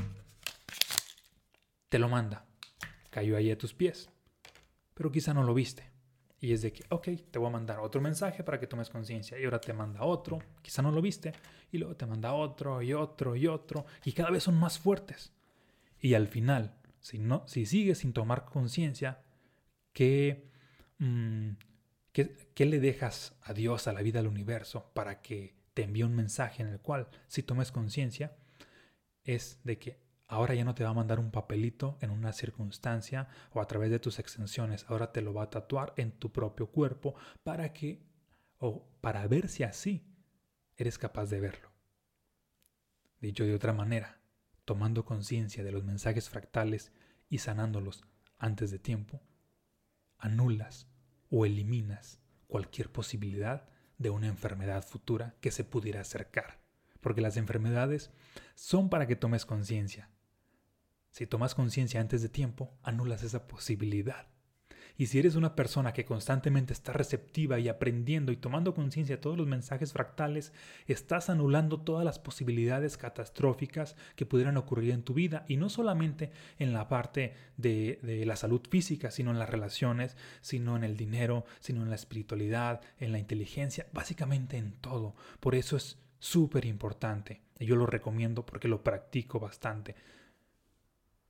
te 1.90 1.98
lo 1.98 2.08
manda. 2.08 2.46
Cayó 3.10 3.36
ahí 3.36 3.50
a 3.50 3.58
tus 3.58 3.74
pies. 3.74 4.08
Pero 4.94 5.12
quizá 5.12 5.34
no 5.34 5.44
lo 5.44 5.52
viste. 5.52 5.93
Y 6.44 6.52
es 6.52 6.60
de 6.60 6.74
que, 6.74 6.84
ok, 6.90 7.08
te 7.30 7.38
voy 7.38 7.48
a 7.48 7.52
mandar 7.52 7.78
otro 7.78 8.02
mensaje 8.02 8.44
para 8.44 8.60
que 8.60 8.66
tomes 8.66 8.90
conciencia. 8.90 9.40
Y 9.40 9.46
ahora 9.46 9.62
te 9.62 9.72
manda 9.72 10.02
otro, 10.02 10.40
quizá 10.60 10.82
no 10.82 10.90
lo 10.90 11.00
viste. 11.00 11.32
Y 11.72 11.78
luego 11.78 11.96
te 11.96 12.04
manda 12.04 12.34
otro 12.34 12.82
y 12.82 12.92
otro 12.92 13.34
y 13.34 13.46
otro. 13.46 13.86
Y 14.04 14.12
cada 14.12 14.28
vez 14.28 14.42
son 14.42 14.56
más 14.56 14.78
fuertes. 14.78 15.32
Y 15.98 16.12
al 16.12 16.28
final, 16.28 16.76
si, 17.00 17.18
no, 17.18 17.44
si 17.48 17.64
sigues 17.64 17.96
sin 18.00 18.12
tomar 18.12 18.44
conciencia, 18.44 19.22
¿qué, 19.94 20.50
mm, 20.98 21.52
¿qué, 22.12 22.36
¿qué 22.54 22.66
le 22.66 22.78
dejas 22.78 23.38
a 23.40 23.54
Dios, 23.54 23.86
a 23.86 23.94
la 23.94 24.02
vida, 24.02 24.20
al 24.20 24.26
universo, 24.26 24.90
para 24.92 25.22
que 25.22 25.54
te 25.72 25.84
envíe 25.84 26.02
un 26.02 26.14
mensaje 26.14 26.62
en 26.62 26.68
el 26.68 26.78
cual, 26.78 27.08
si 27.26 27.42
tomes 27.42 27.72
conciencia, 27.72 28.36
es 29.24 29.60
de 29.64 29.78
que 29.78 30.03
Ahora 30.26 30.54
ya 30.54 30.64
no 30.64 30.74
te 30.74 30.84
va 30.84 30.90
a 30.90 30.94
mandar 30.94 31.20
un 31.20 31.30
papelito 31.30 31.98
en 32.00 32.10
una 32.10 32.32
circunstancia 32.32 33.28
o 33.52 33.60
a 33.60 33.66
través 33.66 33.90
de 33.90 33.98
tus 33.98 34.18
extensiones. 34.18 34.86
Ahora 34.88 35.12
te 35.12 35.20
lo 35.20 35.34
va 35.34 35.44
a 35.44 35.50
tatuar 35.50 35.92
en 35.96 36.12
tu 36.12 36.32
propio 36.32 36.68
cuerpo 36.68 37.14
para 37.42 37.72
que, 37.72 38.02
o 38.58 38.86
para 39.00 39.26
ver 39.26 39.48
si 39.48 39.62
así 39.64 40.06
eres 40.76 40.98
capaz 40.98 41.26
de 41.26 41.40
verlo. 41.40 41.70
Dicho 43.20 43.44
de 43.44 43.54
otra 43.54 43.72
manera, 43.72 44.18
tomando 44.64 45.04
conciencia 45.04 45.62
de 45.62 45.72
los 45.72 45.84
mensajes 45.84 46.30
fractales 46.30 46.92
y 47.28 47.38
sanándolos 47.38 48.04
antes 48.38 48.70
de 48.70 48.78
tiempo, 48.78 49.22
anulas 50.18 50.88
o 51.30 51.44
eliminas 51.46 52.20
cualquier 52.46 52.90
posibilidad 52.90 53.68
de 53.98 54.10
una 54.10 54.26
enfermedad 54.26 54.84
futura 54.84 55.36
que 55.40 55.50
se 55.50 55.64
pudiera 55.64 56.00
acercar. 56.00 56.60
Porque 57.00 57.20
las 57.20 57.36
enfermedades 57.36 58.10
son 58.54 58.88
para 58.88 59.06
que 59.06 59.16
tomes 59.16 59.44
conciencia, 59.44 60.10
si 61.14 61.28
tomas 61.28 61.54
conciencia 61.54 62.00
antes 62.00 62.22
de 62.22 62.28
tiempo, 62.28 62.76
anulas 62.82 63.22
esa 63.22 63.46
posibilidad. 63.46 64.26
Y 64.98 65.06
si 65.06 65.20
eres 65.20 65.36
una 65.36 65.54
persona 65.54 65.92
que 65.92 66.04
constantemente 66.04 66.72
está 66.72 66.92
receptiva 66.92 67.60
y 67.60 67.68
aprendiendo 67.68 68.32
y 68.32 68.36
tomando 68.36 68.74
conciencia 68.74 69.14
de 69.14 69.22
todos 69.22 69.38
los 69.38 69.46
mensajes 69.46 69.92
fractales, 69.92 70.52
estás 70.88 71.30
anulando 71.30 71.80
todas 71.80 72.04
las 72.04 72.18
posibilidades 72.18 72.96
catastróficas 72.96 73.94
que 74.16 74.26
pudieran 74.26 74.56
ocurrir 74.56 74.90
en 74.90 75.04
tu 75.04 75.14
vida 75.14 75.44
y 75.46 75.56
no 75.56 75.68
solamente 75.68 76.32
en 76.58 76.72
la 76.72 76.88
parte 76.88 77.34
de, 77.58 78.24
la 78.26 78.34
salud 78.34 78.62
física, 78.68 79.12
sino 79.12 79.30
en 79.30 79.38
las 79.38 79.50
relaciones, 79.50 80.16
sino 80.40 80.76
en 80.76 80.82
el 80.82 80.96
dinero, 80.96 81.44
sino 81.60 81.84
en 81.84 81.90
la 81.90 81.96
espiritualidad, 81.96 82.80
en 82.98 83.12
la 83.12 83.20
inteligencia, 83.20 83.86
básicamente 83.92 84.56
en 84.56 84.72
todo. 84.72 85.14
Por 85.38 85.54
eso 85.54 85.76
es 85.76 85.96
súper 86.18 86.64
importante. 86.64 87.42
Y 87.60 87.66
yo 87.66 87.76
lo 87.76 87.86
recomiendo 87.86 88.44
porque 88.44 88.66
lo 88.66 88.82
practico 88.82 89.38
bastante 89.38 89.94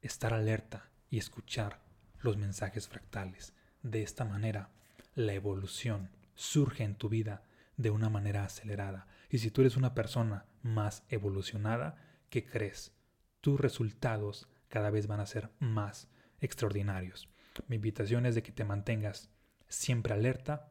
estar 0.06 0.34
alerta 0.34 0.90
y 1.10 1.18
escuchar 1.18 1.80
los 2.20 2.36
mensajes 2.36 2.88
fractales. 2.88 3.54
De 3.82 4.02
esta 4.02 4.24
manera, 4.24 4.70
la 5.14 5.32
evolución 5.32 6.10
surge 6.34 6.84
en 6.84 6.96
tu 6.96 7.08
vida 7.08 7.42
de 7.76 7.90
una 7.90 8.10
manera 8.10 8.44
acelerada. 8.44 9.06
Y 9.30 9.38
si 9.38 9.50
tú 9.50 9.62
eres 9.62 9.76
una 9.76 9.94
persona 9.94 10.46
más 10.62 11.04
evolucionada, 11.08 11.96
¿qué 12.28 12.44
crees? 12.44 12.92
Tus 13.40 13.58
resultados 13.58 14.48
cada 14.68 14.90
vez 14.90 15.06
van 15.06 15.20
a 15.20 15.26
ser 15.26 15.50
más 15.58 16.08
extraordinarios. 16.40 17.28
Mi 17.68 17.76
invitación 17.76 18.26
es 18.26 18.34
de 18.34 18.42
que 18.42 18.52
te 18.52 18.64
mantengas 18.64 19.30
siempre 19.68 20.12
alerta 20.12 20.70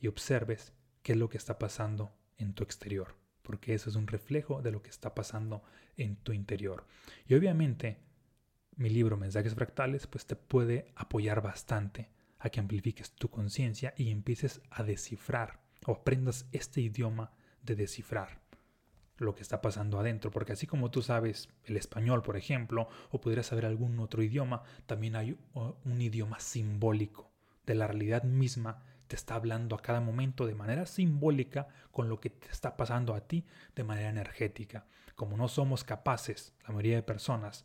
y 0.00 0.06
observes 0.06 0.72
qué 1.02 1.12
es 1.12 1.18
lo 1.18 1.28
que 1.28 1.38
está 1.38 1.58
pasando 1.58 2.16
en 2.38 2.54
tu 2.54 2.62
exterior 2.62 3.17
porque 3.48 3.72
eso 3.72 3.88
es 3.88 3.96
un 3.96 4.06
reflejo 4.06 4.60
de 4.60 4.70
lo 4.70 4.82
que 4.82 4.90
está 4.90 5.14
pasando 5.14 5.62
en 5.96 6.16
tu 6.16 6.34
interior. 6.34 6.84
Y 7.26 7.34
obviamente, 7.34 7.96
mi 8.76 8.90
libro 8.90 9.16
Mensajes 9.16 9.54
Fractales 9.54 10.06
pues 10.06 10.26
te 10.26 10.36
puede 10.36 10.92
apoyar 10.94 11.40
bastante 11.40 12.10
a 12.40 12.50
que 12.50 12.60
amplifiques 12.60 13.12
tu 13.12 13.30
conciencia 13.30 13.94
y 13.96 14.10
empieces 14.10 14.60
a 14.68 14.82
descifrar 14.82 15.60
o 15.86 15.92
aprendas 15.92 16.46
este 16.52 16.82
idioma 16.82 17.32
de 17.62 17.74
descifrar 17.74 18.42
lo 19.16 19.34
que 19.34 19.40
está 19.40 19.62
pasando 19.62 19.98
adentro, 19.98 20.30
porque 20.30 20.52
así 20.52 20.66
como 20.66 20.90
tú 20.90 21.00
sabes 21.00 21.48
el 21.64 21.78
español, 21.78 22.20
por 22.20 22.36
ejemplo, 22.36 22.90
o 23.08 23.18
pudieras 23.18 23.46
saber 23.46 23.64
algún 23.64 23.98
otro 23.98 24.22
idioma, 24.22 24.62
también 24.84 25.16
hay 25.16 25.38
un 25.54 26.02
idioma 26.02 26.38
simbólico 26.38 27.32
de 27.64 27.76
la 27.76 27.86
realidad 27.86 28.24
misma 28.24 28.82
te 29.08 29.16
está 29.16 29.34
hablando 29.34 29.74
a 29.74 29.82
cada 29.82 30.00
momento 30.00 30.46
de 30.46 30.54
manera 30.54 30.86
simbólica 30.86 31.66
con 31.90 32.08
lo 32.08 32.20
que 32.20 32.30
te 32.30 32.48
está 32.50 32.76
pasando 32.76 33.14
a 33.14 33.26
ti 33.26 33.44
de 33.74 33.82
manera 33.82 34.10
energética. 34.10 34.86
Como 35.16 35.36
no 35.36 35.48
somos 35.48 35.82
capaces, 35.82 36.54
la 36.62 36.68
mayoría 36.68 36.96
de 36.96 37.02
personas, 37.02 37.64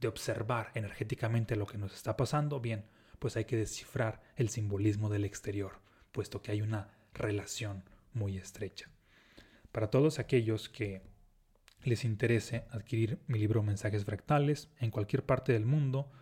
de 0.00 0.08
observar 0.08 0.70
energéticamente 0.74 1.56
lo 1.56 1.66
que 1.66 1.78
nos 1.78 1.94
está 1.94 2.16
pasando, 2.16 2.60
bien, 2.60 2.84
pues 3.18 3.36
hay 3.36 3.46
que 3.46 3.56
descifrar 3.56 4.20
el 4.36 4.50
simbolismo 4.50 5.08
del 5.08 5.24
exterior, 5.24 5.80
puesto 6.12 6.42
que 6.42 6.52
hay 6.52 6.60
una 6.60 6.88
relación 7.14 7.84
muy 8.12 8.36
estrecha. 8.36 8.90
Para 9.72 9.90
todos 9.90 10.18
aquellos 10.18 10.68
que 10.68 11.02
les 11.82 12.04
interese 12.04 12.66
adquirir 12.70 13.18
mi 13.26 13.38
libro 13.38 13.62
Mensajes 13.62 14.04
Fractales 14.04 14.68
en 14.78 14.90
cualquier 14.90 15.24
parte 15.24 15.52
del 15.52 15.64
mundo, 15.64 16.12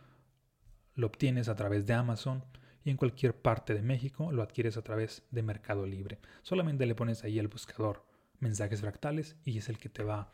lo 0.94 1.08
obtienes 1.08 1.48
a 1.48 1.56
través 1.56 1.86
de 1.86 1.94
Amazon 1.94 2.44
y 2.84 2.90
en 2.90 2.96
cualquier 2.96 3.34
parte 3.34 3.74
de 3.74 3.82
México 3.82 4.32
lo 4.32 4.42
adquieres 4.42 4.76
a 4.76 4.82
través 4.82 5.22
de 5.30 5.42
Mercado 5.42 5.86
Libre. 5.86 6.18
Solamente 6.42 6.86
le 6.86 6.94
pones 6.94 7.24
ahí 7.24 7.38
el 7.38 7.48
buscador 7.48 8.06
mensajes 8.38 8.80
fractales 8.80 9.36
y 9.44 9.58
es 9.58 9.68
el 9.68 9.78
que 9.78 9.88
te 9.88 10.02
va 10.02 10.32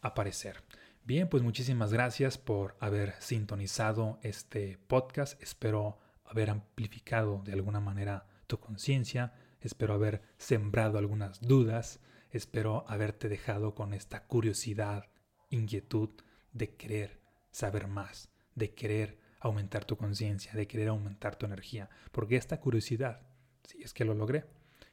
a 0.00 0.08
aparecer. 0.08 0.62
Bien, 1.04 1.28
pues 1.28 1.42
muchísimas 1.42 1.92
gracias 1.92 2.36
por 2.36 2.76
haber 2.80 3.14
sintonizado 3.20 4.18
este 4.22 4.78
podcast. 4.88 5.40
Espero 5.42 5.98
haber 6.24 6.50
amplificado 6.50 7.42
de 7.44 7.52
alguna 7.52 7.80
manera 7.80 8.26
tu 8.46 8.58
conciencia 8.58 9.32
espero 9.60 9.94
haber 9.94 10.22
sembrado 10.36 10.98
algunas 10.98 11.40
dudas, 11.40 12.00
espero 12.30 12.84
haberte 12.88 13.28
dejado 13.28 13.74
con 13.74 13.94
esta 13.94 14.26
curiosidad, 14.26 15.06
inquietud 15.50 16.10
de 16.52 16.74
querer 16.74 17.20
saber 17.50 17.88
más, 17.88 18.30
de 18.54 18.74
querer 18.74 19.17
aumentar 19.40 19.84
tu 19.84 19.96
conciencia, 19.96 20.52
de 20.52 20.66
querer 20.66 20.88
aumentar 20.88 21.36
tu 21.36 21.46
energía, 21.46 21.88
porque 22.12 22.36
esta 22.36 22.60
curiosidad, 22.60 23.22
si 23.64 23.82
es 23.82 23.92
que 23.92 24.04
lo 24.04 24.14
logré, 24.14 24.44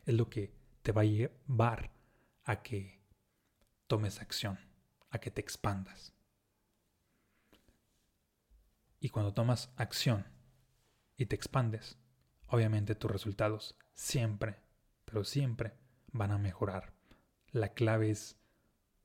es 0.06 0.14
lo 0.14 0.30
que 0.30 0.54
te 0.82 0.92
va 0.92 1.02
a 1.02 1.06
llevar 1.06 1.92
a 2.44 2.62
que 2.62 3.02
tomes 3.88 4.22
acción, 4.22 4.60
a 5.10 5.20
que 5.20 5.32
te 5.32 5.42
expandas. 5.42 6.14
Y 9.00 9.10
cuando 9.10 9.34
tomas 9.34 9.72
acción 9.78 10.26
y 11.18 11.26
te 11.26 11.36
expandes, 11.36 11.98
obviamente 12.48 12.96
tus 12.96 13.12
resultados 13.12 13.78
siempre, 13.94 14.58
pero 15.06 15.24
siempre 15.24 15.74
van 16.12 16.32
a 16.32 16.38
mejorar. 16.38 16.94
La 17.52 17.74
clave 17.74 18.10
es 18.10 18.38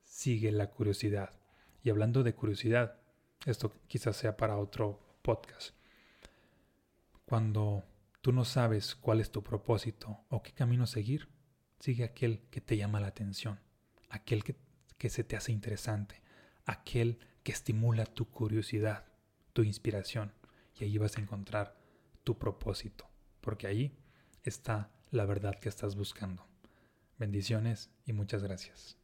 sigue 0.03 0.51
la 0.51 0.69
curiosidad. 0.69 1.39
Y 1.83 1.89
hablando 1.89 2.23
de 2.23 2.35
curiosidad, 2.35 2.99
esto 3.45 3.73
quizás 3.87 4.17
sea 4.17 4.37
para 4.37 4.57
otro 4.57 4.99
podcast. 5.21 5.75
Cuando 7.25 7.83
tú 8.21 8.31
no 8.31 8.45
sabes 8.45 8.95
cuál 8.95 9.21
es 9.21 9.31
tu 9.31 9.43
propósito 9.43 10.25
o 10.29 10.43
qué 10.43 10.51
camino 10.51 10.87
seguir, 10.87 11.29
sigue 11.79 12.03
aquel 12.03 12.41
que 12.51 12.61
te 12.61 12.77
llama 12.77 12.99
la 12.99 13.07
atención, 13.07 13.59
aquel 14.09 14.43
que, 14.43 14.55
que 14.97 15.09
se 15.09 15.23
te 15.23 15.35
hace 15.35 15.51
interesante, 15.51 16.21
aquel 16.65 17.19
que 17.43 17.51
estimula 17.51 18.05
tu 18.05 18.29
curiosidad, 18.29 19.05
tu 19.53 19.63
inspiración. 19.63 20.33
Y 20.79 20.83
ahí 20.83 20.97
vas 20.97 21.17
a 21.17 21.21
encontrar 21.21 21.77
tu 22.23 22.37
propósito, 22.37 23.09
porque 23.41 23.67
ahí 23.67 23.97
está 24.43 24.91
la 25.09 25.25
verdad 25.25 25.59
que 25.59 25.69
estás 25.69 25.95
buscando. 25.95 26.47
Bendiciones 27.17 27.91
y 28.05 28.13
muchas 28.13 28.43
gracias. 28.43 29.00